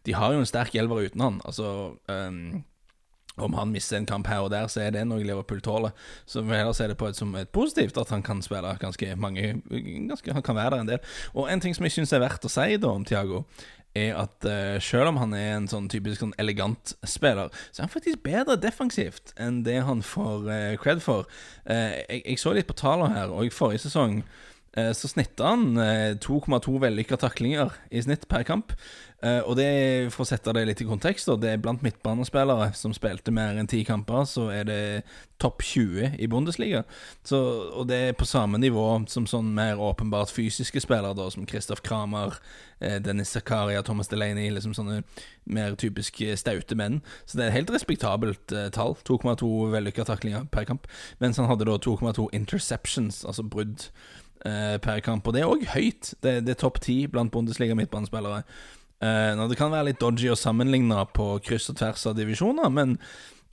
de 0.07 0.15
har 0.15 0.31
jo 0.31 0.39
en 0.39 0.47
sterk 0.47 0.75
elver 0.79 1.09
uten 1.09 1.23
han. 1.25 1.41
Altså 1.43 1.69
um, 2.07 2.63
om 3.37 3.53
han 3.53 3.71
mister 3.71 3.97
en 3.97 4.09
kamp 4.09 4.27
her 4.27 4.45
og 4.45 4.51
der, 4.51 4.67
så 4.71 4.81
er 4.85 4.93
det 4.95 5.05
noe 5.07 5.23
Liverpool 5.23 5.61
tåler. 5.61 5.93
Så 6.25 6.41
vi 6.41 6.57
heller 6.57 6.75
se 6.77 6.87
det 6.89 6.97
på 6.97 7.09
et, 7.09 7.17
som 7.17 7.35
et 7.37 7.49
positivt, 7.53 7.97
at 7.97 8.13
han 8.13 8.25
kan 8.25 8.41
spille 8.45 8.75
ganske 8.81 9.15
mange 9.15 9.61
ganske, 10.09 10.33
Han 10.33 10.43
kan 10.43 10.55
være 10.55 10.75
der 10.75 10.81
en 10.81 10.91
del. 10.93 10.99
Og 11.33 11.51
en 11.51 11.61
ting 11.61 11.75
som 11.75 11.85
jeg 11.85 11.97
syns 11.97 12.13
er 12.13 12.23
verdt 12.23 12.45
å 12.45 12.51
si 12.51 12.77
da 12.81 12.93
om 12.93 13.05
Thiago, 13.05 13.45
er 13.97 14.17
at 14.19 14.45
uh, 14.45 14.77
selv 14.83 15.11
om 15.11 15.21
han 15.21 15.33
er 15.37 15.55
en 15.55 15.69
sånn 15.69 15.87
typisk 15.91 16.21
sånn 16.21 16.35
elegant 16.41 16.93
spiller, 17.07 17.49
så 17.71 17.81
er 17.81 17.87
han 17.87 17.93
faktisk 17.93 18.23
bedre 18.25 18.57
defensivt 18.61 19.33
enn 19.41 19.63
det 19.65 19.79
han 19.87 20.03
får 20.05 20.49
uh, 20.49 20.75
cred 20.81 21.01
for. 21.03 21.29
Uh, 21.69 21.97
jeg, 22.03 22.21
jeg, 22.23 22.41
så 22.41 22.53
litt 22.55 22.69
på 22.69 22.77
tallene 22.77 23.15
her, 23.15 23.33
og 23.33 23.47
i 23.47 23.53
forrige 23.53 23.87
sesong 23.87 24.21
så 24.77 25.09
snitta 25.09 25.47
han 25.55 25.79
2,2 26.21 26.75
vellykka 26.83 27.17
taklinger 27.17 27.71
i 27.89 28.03
snitt 28.05 28.27
per 28.29 28.43
kamp. 28.45 28.75
Uh, 29.17 29.41
og 29.49 29.55
det, 29.57 29.67
For 30.13 30.21
å 30.21 30.29
sette 30.29 30.53
det 30.53 30.61
litt 30.69 30.81
i 30.83 30.85
kontekst, 30.85 31.31
det 31.41 31.49
er 31.49 31.61
blant 31.61 31.81
midtbanespillere 31.81 32.67
som 32.77 32.93
spilte 32.93 33.33
mer 33.33 33.57
enn 33.57 33.69
ti 33.69 33.79
kamper, 33.85 34.27
så 34.29 34.51
er 34.53 34.67
det 34.69 34.81
topp 35.41 35.63
20 35.65 36.19
i 36.21 36.27
Bundesliga. 36.29 36.83
Så, 37.25 37.39
og 37.73 37.87
det 37.89 37.97
er 37.97 38.17
på 38.17 38.27
samme 38.29 38.61
nivå 38.61 38.85
som 39.09 39.25
sånn 39.29 39.49
mer 39.57 39.81
åpenbart 39.81 40.29
fysiske 40.33 40.85
spillere, 40.85 41.17
da, 41.17 41.31
som 41.33 41.49
Christoph 41.49 41.81
Kramer, 41.87 42.37
uh, 42.83 42.99
Dennis 43.01 43.33
Zakaria, 43.33 43.81
Thomas 43.81 44.13
Delaney, 44.13 44.51
liksom 44.53 44.77
sånne 44.77 45.01
mer 45.49 45.73
typisk 45.81 46.21
staute 46.37 46.77
menn. 46.77 47.01
Så 47.25 47.39
det 47.39 47.47
er 47.47 47.55
et 47.55 47.59
helt 47.63 47.73
respektabelt 47.73 48.53
tall. 48.77 48.97
2,2 49.07 49.49
vellykka 49.73 50.05
taklinger 50.05 50.45
per 50.53 50.69
kamp. 50.69 50.85
Mens 51.23 51.41
han 51.41 51.49
hadde 51.49 51.65
da 51.65 51.81
2,2 51.81 52.29
interceptions, 52.37 53.23
altså 53.25 53.47
brudd. 53.47 53.89
per 54.37 54.99
kamp, 55.01 55.25
og 55.27 55.33
det 55.33 55.41
er 55.41 55.49
òg 55.49 55.63
høyt. 55.73 56.13
Det, 56.23 56.45
det 56.45 56.53
er 56.53 56.59
topp 56.61 56.77
ti 56.85 57.07
blant 57.09 57.31
Bundesliga 57.33 57.75
midtbanespillere. 57.75 58.43
Uh, 58.97 59.47
det 59.49 59.59
kan 59.59 59.73
være 59.73 59.91
litt 59.91 60.01
dodgy 60.01 60.31
å 60.33 60.39
sammenligne 60.39 61.03
på 61.13 61.35
kryss 61.45 61.69
og 61.73 61.77
tvers 61.81 62.05
av 62.09 62.15
divisjoner, 62.17 62.71
men 62.73 62.97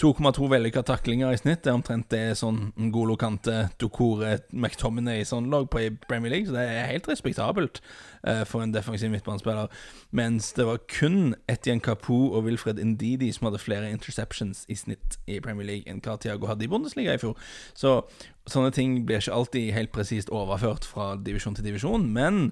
2,2 0.01 0.49
vellykka 0.51 0.83
taklinger 0.83 1.31
i 1.31 1.39
snitt 1.39 1.69
er 1.69 1.77
omtrent 1.77 2.09
det 2.11 2.33
sånn 2.41 2.73
Ngolo 2.89 3.15
Kante, 3.21 3.69
Dokore, 3.79 4.41
McTominay 4.51 5.23
sånn 5.29 5.47
lag 5.53 5.69
på 5.71 5.85
i 5.85 5.93
Premier 6.09 6.33
League, 6.33 6.49
så 6.49 6.57
det 6.57 6.65
er 6.67 6.89
helt 6.91 7.07
respektabelt 7.07 7.79
uh, 8.27 8.43
for 8.49 8.65
en 8.65 8.75
defensiv 8.75 9.13
midtbanespiller. 9.13 9.71
Mens 10.11 10.51
det 10.57 10.67
var 10.67 10.83
kun 10.91 11.37
Etienne 11.47 11.85
Capoe 11.85 12.33
og 12.35 12.49
Wilfred 12.49 12.83
Ndidi 12.83 13.31
som 13.37 13.47
hadde 13.47 13.63
flere 13.63 13.93
interceptions 13.95 14.65
i 14.67 14.79
snitt 14.79 15.21
i 15.31 15.39
Premier 15.45 15.69
League 15.71 15.91
enn 15.91 16.03
hva 16.03 16.19
Thiago 16.19 16.51
hadde 16.51 16.67
i 16.67 16.73
Bundesliga 16.73 17.15
i 17.15 17.23
fjor. 17.23 17.39
Så 17.79 18.01
sånne 18.51 18.75
ting 18.75 19.05
blir 19.07 19.23
ikke 19.23 19.37
alltid 19.37 19.75
helt 19.79 19.95
presist 19.95 20.33
overført 20.35 20.89
fra 20.89 21.13
divisjon 21.23 21.55
til 21.55 21.71
divisjon, 21.71 22.11
men 22.11 22.49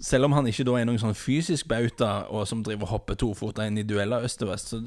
selv 0.00 0.24
om 0.24 0.32
han 0.32 0.48
ikke 0.48 0.64
da 0.64 0.76
er 0.78 0.86
noen 0.88 1.00
sånn 1.00 1.16
fysisk 1.18 1.68
bauta 1.68 2.26
og 2.32 2.46
som 2.48 2.62
driver 2.64 2.88
og 2.88 2.94
hopper 2.94 3.18
tofota 3.20 3.66
inn 3.68 3.78
i 3.80 3.86
dueller 3.86 4.24
øst 4.24 4.42
og 4.44 4.52
vest, 4.52 4.72
så 4.72 4.80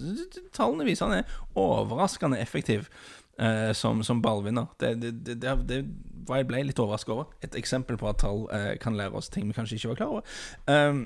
tallene 0.56 0.88
viser 0.88 1.10
han 1.10 1.22
er 1.22 1.36
overraskende 1.60 2.40
effektiv 2.42 2.90
eh, 3.38 3.72
som, 3.78 4.02
som, 4.04 4.22
ballvinner. 4.26 4.72
Det, 4.82 4.96
det, 5.02 5.14
det, 5.30 5.56
det, 5.70 5.84
var 6.28 6.40
jeg 6.42 6.50
ble 6.50 6.64
litt 6.70 6.80
overraska 6.80 7.14
over. 7.14 7.34
Et 7.46 7.58
eksempel 7.60 8.00
på 8.00 8.10
at 8.10 8.22
tall 8.24 8.48
eh, 8.56 8.74
kan 8.82 8.98
lære 8.98 9.20
oss 9.20 9.30
ting 9.30 9.46
vi 9.50 9.58
kanskje 9.58 9.78
ikke 9.78 9.94
var 9.94 10.02
klar 10.02 10.16
over. 10.16 10.38
Um, 10.66 11.06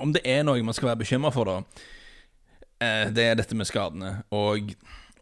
om 0.00 0.14
det 0.14 0.24
er 0.26 0.42
noe 0.42 0.62
man 0.66 0.74
skal 0.74 0.90
være 0.90 1.04
bekymra 1.04 1.30
for, 1.34 1.46
da 1.46 1.60
eh, 2.82 3.10
det 3.14 3.28
er 3.30 3.38
dette 3.38 3.56
med 3.58 3.68
skadene. 3.68 4.16
Og, 4.34 4.74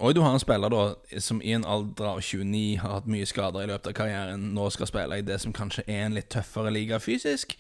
og 0.03 0.17
du 0.17 0.21
har 0.25 0.35
en 0.35 0.43
spiller 0.43 0.73
da 0.73 0.83
som 1.23 1.39
i 1.43 1.55
en 1.55 1.65
alder 1.69 2.09
av 2.11 2.21
29 2.21 2.81
har 2.83 2.97
hatt 2.97 3.09
mye 3.11 3.29
skader 3.29 3.63
i 3.63 3.71
løpet 3.71 3.93
av 3.93 3.97
karrieren, 4.01 4.49
nå 4.57 4.67
skal 4.75 4.91
spille 4.91 5.21
i 5.21 5.27
det 5.27 5.39
som 5.43 5.55
kanskje 5.55 5.87
er 5.87 6.09
en 6.09 6.17
litt 6.19 6.31
tøffere 6.35 6.73
liga 6.75 6.99
fysisk. 6.99 7.55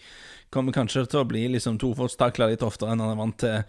Kommer 0.52 0.74
kanskje 0.74 1.06
til 1.06 1.22
å 1.22 1.28
bli 1.28 1.46
liksom 1.54 1.78
tofotstakla 1.80 2.50
litt 2.50 2.64
oftere 2.66 2.92
enn 2.92 3.04
han 3.04 3.14
er 3.14 3.20
vant 3.20 3.38
til. 3.40 3.62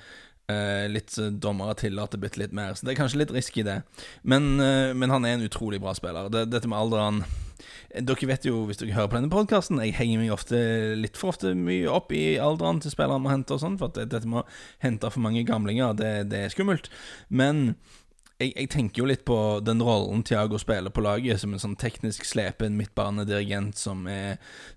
Eh, 0.51 0.89
litt 0.91 1.13
uh, 1.21 1.29
dommere 1.31 1.71
tillater 1.79 2.19
bitte 2.19 2.41
litt 2.41 2.51
mer, 2.51 2.73
så 2.75 2.83
det 2.83 2.91
er 2.91 2.97
kanskje 2.99 3.21
litt 3.21 3.31
risky, 3.31 3.63
det. 3.63 3.77
Men, 4.27 4.57
eh, 4.59 4.91
men 4.91 5.13
han 5.13 5.23
er 5.23 5.37
en 5.37 5.45
utrolig 5.45 5.79
bra 5.79 5.93
spiller. 5.95 6.27
Det, 6.33 6.49
dette 6.51 6.67
med 6.67 6.81
alderen 6.81 7.23
Dere 7.93 8.25
vet 8.25 8.47
jo, 8.47 8.63
hvis 8.65 8.79
dere 8.81 8.95
hører 8.95 9.09
på 9.11 9.15
denne 9.19 9.29
podkasten, 9.29 9.77
jeg 9.85 9.93
henger 9.93 10.19
meg 10.19 10.31
ofte 10.33 10.57
litt 10.97 11.15
for 11.19 11.29
ofte 11.29 11.51
mye 11.53 11.85
opp 11.93 12.09
i 12.17 12.39
alderen 12.41 12.81
til 12.81 12.91
spillere 12.91 13.21
må 13.21 13.29
hente 13.29 13.53
og 13.53 13.61
sånn, 13.61 13.75
for 13.77 13.93
at 13.93 14.09
dette 14.09 14.25
med 14.25 14.41
å 14.41 14.47
hente 14.81 15.11
for 15.13 15.21
mange 15.21 15.43
gamlinger, 15.45 15.93
det, 15.99 16.09
det 16.31 16.39
er 16.41 16.55
skummelt. 16.55 16.89
Men 17.29 17.75
jeg, 18.43 18.53
jeg, 18.55 18.69
tenker 18.73 19.03
jo 19.03 19.07
litt 19.09 19.23
på 19.27 19.37
den 19.65 19.81
rollen 19.83 20.23
Thiago 20.27 20.59
spiller 20.61 20.93
på 20.93 21.03
laget, 21.05 21.41
som 21.41 21.55
en 21.55 21.61
sånn 21.61 21.77
teknisk 21.79 22.27
slepen 22.27 22.77
midtbanedirigent 22.79 23.79
som, 23.79 24.05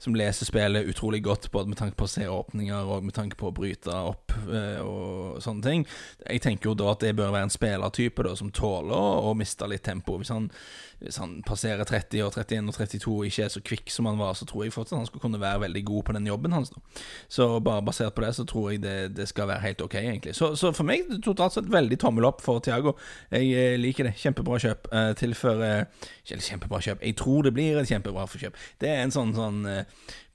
som 0.02 0.16
leser 0.16 0.48
spillet 0.48 0.88
utrolig 0.88 1.22
godt, 1.26 1.50
både 1.52 1.72
med 1.72 1.80
tanke 1.80 1.98
på 1.98 2.06
å 2.06 2.12
se 2.14 2.28
åpninger 2.30 2.92
og 2.94 3.06
med 3.06 3.16
tanke 3.16 3.38
på 3.38 3.50
å 3.50 3.56
bryte 3.56 3.92
opp 3.92 4.34
øh, 4.46 4.80
og 4.86 5.42
sånne 5.44 5.66
ting. 5.66 5.86
Jeg 6.24 6.44
tenker 6.44 6.70
jo 6.70 6.78
da 6.78 6.92
at 6.94 7.04
det 7.04 7.14
bør 7.18 7.34
være 7.34 7.50
en 7.50 7.56
spillertype 7.56 8.26
da, 8.26 8.36
som 8.38 8.52
tåler 8.54 9.26
å 9.26 9.34
miste 9.38 9.68
litt 9.70 9.86
tempo. 9.86 10.18
Hvis 10.20 10.34
han 10.34 10.50
hvis 10.98 11.18
han 11.20 11.42
passerer 11.44 11.84
30 11.84 12.22
og 12.24 12.32
31 12.32 12.70
og 12.70 12.74
32 12.74 13.10
og 13.12 13.26
ikke 13.28 13.44
er 13.44 13.50
så 13.52 13.60
kvikk 13.60 13.90
som 13.92 14.06
han 14.08 14.16
var, 14.16 14.32
så 14.38 14.46
tror 14.48 14.64
jeg 14.64 14.72
fortsatt 14.72 14.96
han 14.96 15.08
skal 15.08 15.20
kunne 15.20 15.40
være 15.40 15.60
veldig 15.66 15.82
god 15.90 16.04
på 16.08 16.14
den 16.16 16.28
jobben 16.30 16.56
hans. 16.56 16.70
Da. 16.72 17.02
Så 17.28 17.48
bare 17.60 17.84
basert 17.84 18.14
på 18.16 18.24
det, 18.24 18.32
så 18.38 18.46
tror 18.48 18.70
jeg 18.72 18.80
det, 18.82 18.94
det 19.18 19.28
skal 19.28 19.50
være 19.50 19.64
helt 19.66 19.84
ok, 19.84 19.94
egentlig. 20.00 20.34
Så, 20.38 20.54
så 20.56 20.72
for 20.72 20.88
meg 20.88 21.04
totalt 21.24 21.52
sett 21.52 21.68
veldig 21.72 21.98
tommel 22.00 22.24
opp 22.28 22.40
for 22.44 22.64
Tiago. 22.64 22.94
Jeg 23.30 23.52
eh, 23.56 23.78
liker 23.80 24.08
det. 24.08 24.14
Kjempebra 24.20 24.60
kjøp. 24.62 24.90
Uh, 24.92 25.10
tilfører 25.18 25.86
Ikke 26.22 26.38
kjempebra 26.44 26.80
kjøp, 26.84 27.02
jeg 27.02 27.16
tror 27.18 27.46
det 27.46 27.52
blir 27.56 27.80
et 27.80 27.90
kjempebra 27.90 28.26
kjøp. 28.30 28.56
Det 28.82 28.90
er 28.92 29.02
en 29.04 29.14
sånn, 29.14 29.34
sånn 29.36 29.62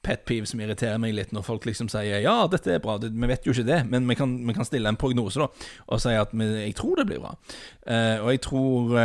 pet 0.02 0.24
peeve 0.26 0.50
som 0.50 0.62
irriterer 0.64 0.98
meg 1.02 1.14
litt, 1.14 1.34
når 1.36 1.46
folk 1.46 1.68
liksom 1.68 1.92
sier 1.92 2.24
ja, 2.24 2.36
dette 2.50 2.74
er 2.74 2.82
bra. 2.82 2.98
vi 3.02 3.30
vet 3.30 3.46
jo 3.46 3.54
ikke 3.54 3.68
det, 3.68 3.84
men 3.92 4.08
vi 4.10 4.18
kan, 4.18 4.34
vi 4.48 4.56
kan 4.58 4.66
stille 4.66 4.90
en 4.90 4.98
prognose 4.98 5.38
da 5.38 5.50
og 5.86 6.02
si 6.02 6.16
at 6.18 6.34
vi, 6.34 6.48
jeg 6.64 6.74
tror 6.80 6.98
det 6.98 7.06
blir 7.12 7.22
bra. 7.22 7.36
Og 8.24 8.32
jeg 8.34 8.42
tror 8.48 8.98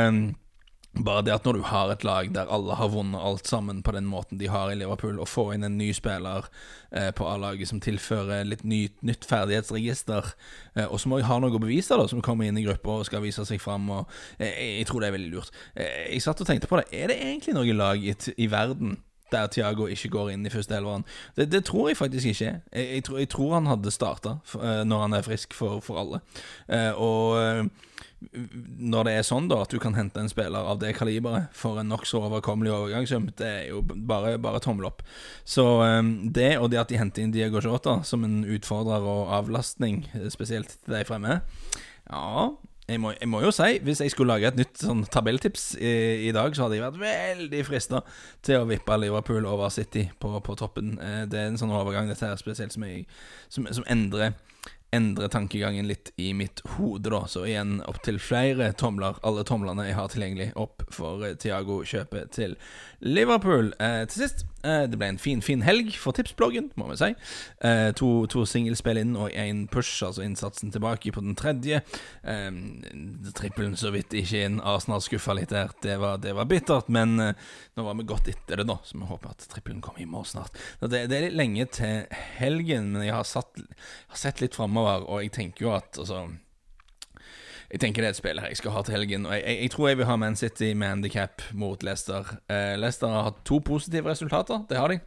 bare 1.04 1.24
det 1.26 1.34
at 1.34 1.46
når 1.46 1.58
du 1.58 1.64
har 1.68 1.90
et 1.92 2.04
lag 2.06 2.30
der 2.34 2.50
alle 2.52 2.76
har 2.78 2.90
vunnet 2.92 3.20
alt 3.20 3.48
sammen 3.48 3.82
på 3.84 3.92
den 3.96 4.06
måten 4.08 4.38
de 4.40 4.48
har 4.48 4.70
i 4.72 4.76
Liverpool, 4.78 5.18
og 5.20 5.28
få 5.28 5.50
inn 5.54 5.66
en 5.66 5.78
ny 5.78 5.90
spiller 5.96 6.48
eh, 6.90 7.10
på 7.16 7.26
A-laget 7.28 7.70
som 7.70 7.80
tilfører 7.82 8.46
litt 8.48 8.64
ny, 8.64 8.86
nytt 9.06 9.26
ferdighetsregister, 9.28 10.32
eh, 10.76 10.86
og 10.86 11.00
som 11.02 11.16
òg 11.16 11.26
har 11.28 11.42
noe 11.42 11.56
å 11.56 11.62
bevise, 11.62 11.96
da, 11.96 12.08
som 12.08 12.22
kommer 12.24 12.48
inn 12.48 12.60
i 12.60 12.64
gruppa 12.66 13.00
og 13.00 13.08
skal 13.08 13.24
vise 13.24 13.44
seg 13.48 13.60
fram, 13.62 13.90
og, 13.92 14.14
eh, 14.38 14.80
jeg 14.80 14.88
tror 14.88 15.02
det 15.02 15.10
er 15.10 15.18
veldig 15.18 15.34
lurt. 15.34 15.52
Eh, 15.74 16.06
jeg 16.14 16.24
satt 16.24 16.40
og 16.40 16.48
tenkte 16.48 16.70
på 16.70 16.80
det. 16.80 16.88
Er 16.96 17.12
det 17.12 17.20
egentlig 17.20 17.56
noe 17.56 17.76
lag 17.76 18.00
i, 18.02 18.16
i 18.36 18.50
verden 18.52 18.96
der 19.32 19.48
Thiago 19.50 19.86
ikke 19.90 20.10
går 20.12 20.30
inn 20.34 20.46
i 20.46 20.52
førsteelveren. 20.52 21.04
Det, 21.36 21.48
det 21.52 21.64
tror 21.66 21.90
jeg 21.90 21.98
faktisk 21.98 22.32
ikke. 22.32 22.52
Jeg, 22.72 22.86
jeg, 22.94 23.04
tror, 23.04 23.18
jeg 23.18 23.30
tror, 23.32 23.54
han 23.54 23.70
hadde 23.70 23.94
starta 23.94 24.38
uh, 24.54 24.82
når 24.86 25.02
han 25.06 25.18
er 25.18 25.26
frisk 25.26 25.56
for, 25.56 25.80
for 25.84 26.00
alle. 26.02 26.22
Uh, 26.70 26.92
og 27.02 27.24
uh, 27.40 27.92
når 28.80 29.06
det 29.06 29.14
er 29.16 29.26
sånn 29.28 29.48
da 29.50 29.60
at 29.62 29.72
du 29.72 29.78
kan 29.82 29.94
hente 29.94 30.20
en 30.20 30.30
spiller 30.30 30.68
av 30.70 30.78
det 30.80 30.94
kaliberet 30.96 31.52
for 31.54 31.80
en 31.80 31.90
nokså 31.92 32.22
overkommelig 32.28 32.72
overgangssum, 32.72 33.28
det 33.38 33.48
er 33.48 33.66
jo 33.74 33.82
bare, 33.84 34.36
bare 34.42 34.62
tommel 34.64 34.88
opp. 34.88 35.04
Så 35.44 35.66
det, 36.24 36.56
og 36.56 36.70
det 36.72 36.80
at 36.80 36.90
de 36.90 36.98
henter 36.98 37.22
inn 37.22 37.34
Diego 37.34 37.60
Jota 37.60 37.98
som 38.08 38.24
en 38.24 38.40
utfordrer 38.56 39.04
og 39.04 39.34
avlastning, 39.36 40.06
spesielt 40.32 40.78
til 40.78 40.96
de 40.96 41.04
fremme 41.06 41.42
Ja, 42.08 42.48
jeg 42.86 43.00
må, 43.02 43.10
jeg 43.16 43.28
må, 43.28 43.40
jo 43.42 43.50
si, 43.50 43.80
hvis 43.82 44.00
jeg 44.04 44.12
skulle 44.14 44.34
lage 44.36 44.46
et 44.52 44.58
nytt 44.60 44.78
sånn 44.78 45.02
tabelltips 45.10 45.72
i, 45.74 45.94
i, 46.28 46.32
dag, 46.34 46.54
så 46.54 46.66
hadde 46.66 46.78
jeg 46.78 46.84
vært 46.84 47.00
veldig 47.00 47.62
frista 47.66 48.02
til 48.46 48.62
å 48.62 48.68
vippe 48.68 48.98
Liverpool 49.02 49.48
over 49.50 49.72
City 49.74 50.04
på, 50.22 50.30
på 50.38 50.54
toppen. 50.58 50.94
Eh, 51.02 51.24
det 51.30 51.40
er 51.40 51.50
en 51.50 51.58
sånn 51.58 51.74
overgang, 51.74 52.06
dette 52.06 52.28
her, 52.28 52.38
spesielt 52.38 52.76
som, 52.76 52.86
jeg, 52.86 53.02
som, 53.50 53.66
som 53.74 53.88
endrer 53.90 54.36
endre 54.96 55.28
tankegangen 55.32 55.88
litt 55.90 56.12
i 56.16 56.32
mitt 56.36 56.62
hode, 56.76 57.10
da. 57.12 57.22
Så 57.30 57.44
igjen 57.46 57.78
opptil 57.86 58.18
flere 58.22 58.72
tomler, 58.78 59.20
alle 59.26 59.44
tomlene 59.46 59.88
jeg 59.88 59.98
har 59.98 60.10
tilgjengelig, 60.12 60.50
opp 60.58 60.84
for 60.94 61.24
eh, 61.26 61.36
Tiago-kjøpet 61.40 62.32
til 62.36 62.56
Liverpool. 63.04 63.72
Eh, 63.82 64.02
til 64.10 64.24
sist, 64.24 64.46
eh, 64.64 64.84
det 64.90 64.98
ble 64.98 65.10
en 65.12 65.20
fin, 65.20 65.42
fin 65.44 65.62
helg 65.66 65.92
for 66.00 66.16
tipsbloggen, 66.16 66.70
må 66.80 66.88
vi 66.90 66.98
si. 67.00 67.10
Eh, 67.66 67.90
to 67.98 68.10
to 68.32 68.46
singelspill 68.48 69.00
inn 69.00 69.14
og 69.18 69.34
én 69.36 69.66
push, 69.72 70.00
altså 70.06 70.24
innsatsen 70.24 70.72
tilbake 70.74 71.12
på 71.12 71.24
den 71.24 71.36
tredje. 71.38 71.82
Eh, 72.24 72.50
trippelen 73.36 73.76
så 73.76 73.92
vidt 73.94 74.16
ikke 74.16 74.44
inn. 74.46 74.60
Arsenal 74.64 75.04
skuffa 75.04 75.36
litt 75.36 75.52
der. 75.54 75.72
Det 75.82 75.98
var, 76.02 76.18
det 76.22 76.34
var 76.36 76.48
bittert, 76.50 76.88
men 76.92 77.18
eh, 77.20 77.34
nå 77.76 77.86
var 77.86 77.98
vi 77.98 78.08
godt 78.08 78.30
etter 78.32 78.62
det, 78.62 78.68
da, 78.70 78.78
så 78.84 78.98
vi 78.98 79.10
håper 79.10 79.34
at 79.34 79.48
trippelen 79.52 79.82
kommer 79.84 80.02
i 80.02 80.08
morgen 80.08 80.30
snart. 80.32 80.56
Det, 80.80 81.06
det, 81.10 81.16
er 81.16 81.28
litt 81.28 81.38
lenge 81.38 81.68
til 81.76 82.06
helgen, 82.40 82.92
men 82.94 83.06
jeg 83.06 83.14
har, 83.14 83.26
satt, 83.28 83.60
har 84.10 84.20
sett 84.20 84.42
litt 84.42 84.56
fram 84.56 84.76
framover, 84.86 85.08
og 85.10 85.22
jeg 85.22 85.32
tenker 85.32 85.66
jo 85.66 85.74
at 85.74 85.98
altså 85.98 86.24
jeg 87.70 87.80
tenker 87.80 88.02
det 88.02 88.06
er 88.06 88.14
et 88.14 88.18
spill 88.20 88.40
her 88.40 88.52
jeg 88.52 88.60
skal 88.60 88.74
ha 88.76 88.82
til 88.86 88.94
helgen. 88.94 89.26
Og 89.26 89.34
jeg, 89.34 89.42
jeg, 89.46 89.62
jeg 89.62 89.70
tror 89.70 89.88
jeg 89.88 89.98
vil 89.98 90.06
ha 90.06 90.16
Man 90.16 90.36
City 90.36 90.72
med 90.72 90.88
handikap 90.88 91.42
mot 91.52 91.82
Leicester. 91.82 92.36
Eh, 92.50 92.78
Leicester 92.78 93.10
har 93.10 93.22
hatt 93.30 93.44
to 93.44 93.58
positive 93.58 94.10
resultater, 94.10 94.62
det 94.70 94.78
har 94.78 94.88
de. 94.88 95.00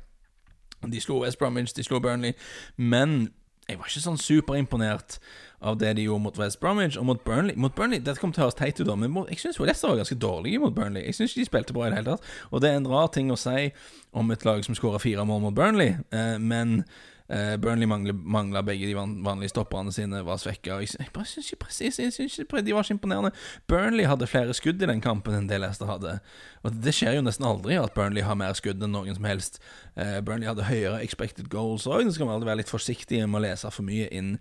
De 0.91 1.01
slo 1.01 1.21
West 1.23 1.39
Bromwich, 1.39 1.73
de 1.75 1.83
slo 1.83 1.99
Burnley, 1.99 2.33
men 2.77 3.29
jeg 3.69 3.77
var 3.77 3.89
ikke 3.89 4.01
sånn 4.01 4.17
superimponert 4.17 5.19
av 5.61 5.75
det 5.77 5.91
de 5.97 6.05
gjorde 6.07 6.23
mot 6.23 6.39
West 6.39 6.59
Bromwich 6.61 6.97
og 6.97 7.05
mot 7.05 7.19
Burnley. 7.23 7.55
Mot 7.59 7.75
Burnley, 7.75 7.99
Dette 8.01 8.19
kommer 8.21 8.35
til 8.35 8.43
å 8.43 8.47
høres 8.47 8.57
teit 8.57 8.79
ut, 8.79 8.89
men 8.97 9.13
jeg 9.29 9.41
syns 9.43 9.59
Leicester 9.61 9.91
var 9.91 9.99
ganske 10.01 10.17
dårlige 10.19 10.61
mot 10.63 10.73
Burnley. 10.75 11.03
Jeg 11.05 11.19
syns 11.19 11.35
ikke 11.35 11.43
de 11.43 11.49
spilte 11.51 11.75
bra 11.75 11.85
i 11.85 11.91
det 11.91 11.99
hele 11.99 12.15
tatt. 12.15 12.31
Og 12.49 12.63
det 12.63 12.71
er 12.71 12.79
en 12.79 12.89
rar 12.89 13.11
ting 13.13 13.29
å 13.31 13.37
si 13.39 13.69
om 14.17 14.31
et 14.33 14.45
lag 14.47 14.63
som 14.65 14.77
skåra 14.77 15.01
fire 15.03 15.25
mål 15.27 15.43
mot 15.45 15.55
Burnley, 15.55 15.99
eh, 16.15 16.35
men 16.41 16.81
Burnley 17.29 17.85
mangla 17.85 18.63
begge 18.65 18.87
de 18.89 18.95
vanlige 18.97 19.51
stopperne 19.53 19.93
sine, 19.93 20.23
var 20.25 20.39
svekka. 20.41 20.79
Jeg, 20.81 20.89
syns 20.89 21.51
ikke 21.51 21.65
precis, 21.65 21.99
jeg 22.01 22.13
synes 22.13 22.39
ikke 22.39 22.63
de 22.65 22.73
var 22.73 22.87
så 22.87 22.95
imponerende. 22.95 23.31
Burnley 23.69 24.07
hadde 24.09 24.27
flere 24.27 24.55
skudd 24.57 24.81
i 24.81 24.89
den 24.89 25.01
kampen 25.01 25.37
enn 25.37 25.49
det 25.49 25.59
Leicester 25.61 25.89
hadde. 25.89 26.17
Og 26.63 26.81
Det 26.83 26.95
skjer 26.95 27.19
jo 27.19 27.25
nesten 27.25 27.45
aldri 27.45 27.77
at 27.79 27.93
Burnley 27.93 28.25
har 28.25 28.37
mer 28.39 28.57
skudd 28.57 28.81
enn 28.83 28.93
noen 28.95 29.17
som 29.17 29.29
helst. 29.29 29.61
Uh, 29.93 30.19
Burnley 30.25 30.49
hadde 30.49 30.67
høyere 30.69 31.03
expected 31.05 31.51
goals 31.53 31.87
òg. 31.87 32.07
Så 32.07 32.17
skal 32.17 32.29
man 32.29 32.45
være 32.45 32.63
litt 32.63 32.73
forsiktige 32.73 33.27
med 33.27 33.41
å 33.41 33.45
lese 33.47 33.73
for 33.73 33.85
mye 33.85 34.09
inn 34.09 34.37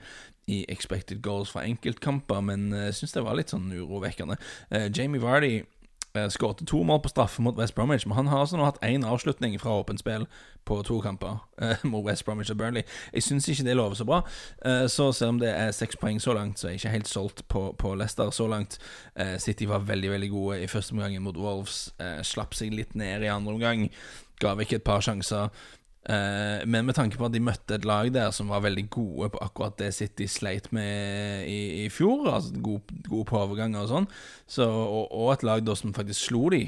i 0.49 0.63
expected 0.73 1.21
goals 1.21 1.51
fra 1.53 1.67
enkeltkamper, 1.69 2.41
men 2.41 2.71
jeg 2.73 2.95
uh, 2.95 2.97
syns 2.97 3.13
det 3.13 3.25
var 3.27 3.37
litt 3.37 3.53
sånn 3.53 3.69
urovekkende. 3.69 4.39
Jamie 4.97 5.21
Vardy 5.21 5.59
Eh, 5.59 5.78
skåret 6.33 6.63
to 6.67 6.83
mål 6.83 7.01
på 7.05 7.11
straffe 7.13 7.43
mot 7.43 7.57
West 7.59 7.75
Bromwich, 7.75 8.07
men 8.07 8.17
han 8.17 8.31
har 8.31 8.43
altså 8.43 8.59
nå 8.59 8.67
hatt 8.67 8.81
én 8.85 9.07
avslutning 9.07 9.55
fra 9.61 9.77
åpent 9.81 10.03
spill 10.03 10.27
på 10.69 10.83
to 10.83 11.01
kamper 11.01 11.39
eh, 11.63 11.85
mot 11.85 12.05
West 12.05 12.25
Bromwich 12.25 12.51
og 12.51 12.59
Burnley. 12.59 12.83
Jeg 13.15 13.23
syns 13.23 13.49
ikke 13.49 13.65
det 13.69 13.77
lover 13.77 13.99
så 13.99 14.05
bra. 14.09 14.21
Eh, 14.65 14.87
så 14.89 15.11
selv 15.13 15.37
om 15.37 15.41
det 15.43 15.51
er 15.55 15.73
seks 15.77 15.97
poeng 15.97 16.21
så 16.23 16.35
langt, 16.37 16.59
så 16.59 16.69
er 16.69 16.77
jeg 16.77 16.83
ikke 16.83 16.95
helt 16.97 17.09
solgt 17.09 17.45
på, 17.49 17.65
på 17.79 17.95
Leicester 17.95 18.31
så 18.31 18.49
langt. 18.51 18.79
Eh, 19.17 19.39
City 19.39 19.69
var 19.69 19.87
veldig 19.89 20.11
veldig 20.11 20.31
gode 20.31 20.63
i 20.63 20.71
første 20.71 20.97
omgang 20.97 21.17
mot 21.23 21.37
Wolves, 21.37 21.93
eh, 21.99 22.21
slapp 22.23 22.55
seg 22.55 22.75
litt 22.75 22.95
ned 22.99 23.25
i 23.25 23.33
andre 23.33 23.55
omgang, 23.55 23.89
ga 24.39 24.55
vekk 24.59 24.79
et 24.79 24.87
par 24.87 25.03
sjanser. 25.03 25.49
Uh, 26.09 26.65
men 26.65 26.87
med 26.89 26.97
tanke 26.97 27.19
på 27.21 27.27
at 27.27 27.35
de 27.35 27.41
møtte 27.45 27.77
et 27.77 27.85
lag 27.85 28.09
der 28.15 28.31
som 28.33 28.49
var 28.49 28.63
veldig 28.65 28.87
gode 28.89 29.27
på 29.35 29.41
akkurat 29.45 29.75
det 29.77 29.91
City 29.93 30.25
sleit 30.25 30.71
med 30.73 31.45
i, 31.45 31.85
i 31.85 31.89
fjor, 31.93 32.31
altså 32.33 32.63
gode, 32.65 32.97
gode 33.05 33.27
på 33.29 33.37
overganger 33.37 33.83
og 33.83 33.91
sånn, 33.91 34.07
så, 34.49 34.65
og, 34.65 35.13
og, 35.13 35.27
et 35.35 35.45
lag 35.45 35.67
da 35.67 35.75
som 35.77 35.93
faktisk 35.93 36.31
slo 36.31 36.47
de 36.55 36.63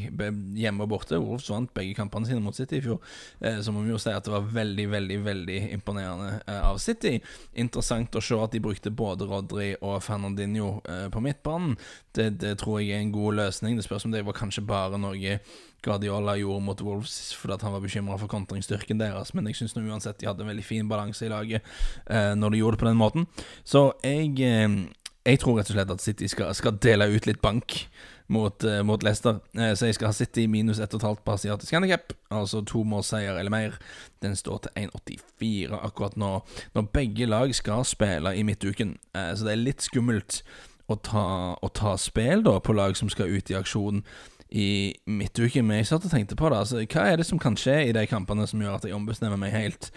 hjemme 0.61 0.85
og 0.85 0.93
borte 0.93 1.17
Wolfs 1.17 1.49
vant 1.49 1.73
begge 1.73 1.97
kampene 1.97 2.29
sine 2.29 2.45
mot 2.45 2.57
City 2.57 2.83
i 2.83 2.85
fjor, 2.85 3.01
uh, 3.41 3.63
så 3.65 3.73
må 3.73 3.87
vi 3.87 3.95
jo 3.95 4.03
si 4.03 4.13
at 4.13 4.29
det 4.29 4.35
var 4.35 4.53
veldig, 4.61 4.87
veldig 4.93 5.19
veldig 5.25 5.59
imponerende 5.79 6.35
uh, 6.45 6.61
av 6.75 6.83
City. 6.85 7.17
Interessant 7.65 8.21
å 8.21 8.25
se 8.25 8.37
at 8.37 8.53
de 8.53 8.61
brukte 8.61 8.93
både 8.93 9.31
Rodri 9.31 9.71
og 9.81 10.03
Fernandinho 10.05 10.83
på 11.13 11.25
midtbanen. 11.25 11.79
Det, 12.13 12.29
det 12.43 12.57
tror 12.61 12.81
jeg 12.81 12.93
er 12.93 13.05
en 13.07 13.15
god 13.15 13.39
løsning. 13.39 13.79
Det 13.79 13.87
spørs 13.87 14.05
om 14.05 14.13
det 14.13 14.27
var 14.27 14.37
kanskje 14.37 14.67
bare 14.69 15.01
noe 15.01 15.39
Guardiola 15.85 16.37
gjorde 16.41 16.65
mot 16.65 16.85
Wolves 16.85 17.33
fordi 17.39 17.59
han 17.63 17.75
var 17.75 17.85
bekymra 17.85 18.19
for 18.21 18.31
kontringsstyrken 18.33 19.01
deres. 19.01 19.35
Men 19.35 19.51
jeg 19.51 19.61
syns 19.61 19.77
uansett 19.77 20.21
de 20.21 20.29
hadde 20.29 20.45
en 20.45 20.53
veldig 20.53 20.67
fin 20.67 20.89
balanse 20.89 21.27
i 21.27 21.33
laget 21.33 21.67
eh, 22.07 22.33
når 22.37 22.51
de 22.51 22.63
gjorde 22.63 22.79
det 22.79 22.85
på 22.85 22.91
den 22.91 23.01
måten. 23.01 23.27
Så 23.65 23.91
jeg, 24.05 24.33
eh, 24.45 24.79
jeg 25.27 25.43
tror 25.43 25.59
rett 25.59 25.73
og 25.73 25.79
slett 25.79 25.95
at 25.97 26.05
City 26.05 26.31
skal, 26.31 26.55
skal 26.55 26.79
dele 26.83 27.11
ut 27.15 27.29
litt 27.29 27.43
bank 27.43 27.85
mot, 28.31 28.65
eh, 28.65 28.83
mot 28.83 29.03
Leicester. 29.03 29.41
Uh, 29.59 29.75
så 29.75 29.87
jeg 29.87 29.95
skal 29.95 30.09
ha 30.09 30.13
City 30.15 30.47
minus 30.47 30.79
1,5 30.81 31.25
på 31.25 31.33
asiatisk 31.35 31.75
handikap, 31.75 32.13
altså 32.31 32.63
to 32.67 32.85
målseier 32.87 33.39
eller 33.39 33.51
mer. 33.51 33.79
Den 34.23 34.37
står 34.37 34.59
til 34.59 34.87
1,84 34.87 35.79
akkurat 35.83 36.17
nå, 36.17 36.33
når 36.75 36.91
begge 36.95 37.27
lag 37.27 37.55
skal 37.55 37.85
spille 37.85 38.37
i 38.37 38.43
midtuken. 38.47 38.97
Uh, 39.17 39.35
så 39.35 39.49
det 39.49 39.53
er 39.57 39.65
litt 39.65 39.83
skummelt 39.83 40.43
å 40.91 40.97
ta, 40.97 41.25
å 41.63 41.69
ta 41.75 41.97
spill 41.99 42.45
da 42.47 42.59
på 42.63 42.75
lag 42.75 42.97
som 42.99 43.11
skal 43.11 43.31
ut 43.31 43.51
i 43.51 43.59
aksjon 43.59 44.05
i 44.51 44.95
midtuken. 45.07 45.67
Men 45.67 45.81
jeg 45.81 45.91
satt 45.91 46.05
og 46.05 46.11
tenkte 46.11 46.37
på 46.39 46.51
det. 46.51 46.59
Altså, 46.59 46.83
hva 46.83 47.05
er 47.07 47.21
det 47.21 47.27
som 47.29 47.39
kan 47.39 47.57
skje 47.59 47.77
i 47.89 47.95
de 47.95 48.07
kampene 48.11 48.47
som 48.51 48.63
gjør 48.63 48.81
at 48.81 48.89
jeg 48.89 48.97
ombestemmer 48.97 49.39
meg 49.39 49.55
helt 49.55 49.91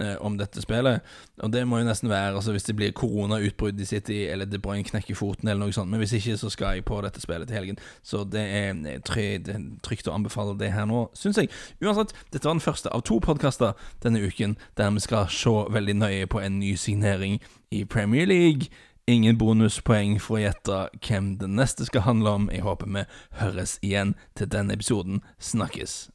eh, 0.00 0.16
om 0.24 0.38
dette 0.40 0.62
spillet? 0.64 1.04
Og 1.44 1.52
det 1.52 1.64
må 1.68 1.80
jo 1.80 1.88
nesten 1.88 2.10
være 2.10 2.38
altså, 2.38 2.54
hvis 2.56 2.68
det 2.68 2.76
blir 2.78 2.94
koronautbrudd 2.96 3.80
i 3.80 3.88
City, 3.88 4.22
eller 4.32 4.48
De 4.48 4.60
Bruyne 4.62 4.86
knekker 4.86 5.18
foten, 5.18 5.48
eller 5.48 5.66
noe 5.66 5.76
sånt. 5.76 5.90
Men 5.92 6.02
hvis 6.02 6.16
ikke, 6.16 6.38
så 6.40 6.52
skal 6.54 6.78
jeg 6.78 6.86
på 6.88 7.00
dette 7.04 7.22
spillet 7.22 7.50
til 7.50 7.60
helgen. 7.60 7.82
Så 8.02 8.24
det 8.24 8.44
er, 8.44 8.98
try, 9.04 9.28
det 9.44 9.60
trygt 9.84 10.08
å 10.08 10.16
anbefale 10.16 10.56
det 10.58 10.72
her 10.72 10.88
nå, 10.88 11.06
syns 11.18 11.40
jeg. 11.42 11.52
Uansett, 11.84 12.16
dette 12.32 12.48
var 12.48 12.56
den 12.56 12.64
første 12.64 12.92
av 12.94 13.04
to 13.08 13.20
podkaster 13.24 13.76
denne 14.04 14.24
uken 14.24 14.56
der 14.78 14.90
vi 14.96 15.04
skal 15.04 15.28
se 15.30 15.52
veldig 15.70 15.94
nøye 16.00 16.26
på 16.30 16.40
en 16.40 16.58
ny 16.62 16.72
signering 16.80 17.38
i 17.70 17.84
Premier 17.84 18.26
League. 18.26 18.72
Ingen 19.08 19.38
bonuspoeng 19.40 20.18
for 20.20 20.36
å 20.36 20.42
gjette 20.42 20.78
hvem 21.00 21.30
den 21.40 21.54
neste 21.56 21.86
skal 21.88 22.04
handle 22.04 22.34
om. 22.36 22.50
Jeg 22.52 22.66
håper 22.66 22.90
vi 22.92 23.06
høres 23.40 23.78
igjen 23.80 24.12
til 24.36 24.50
denne 24.52 24.76
episoden. 24.76 25.22
Snakkes. 25.40 26.10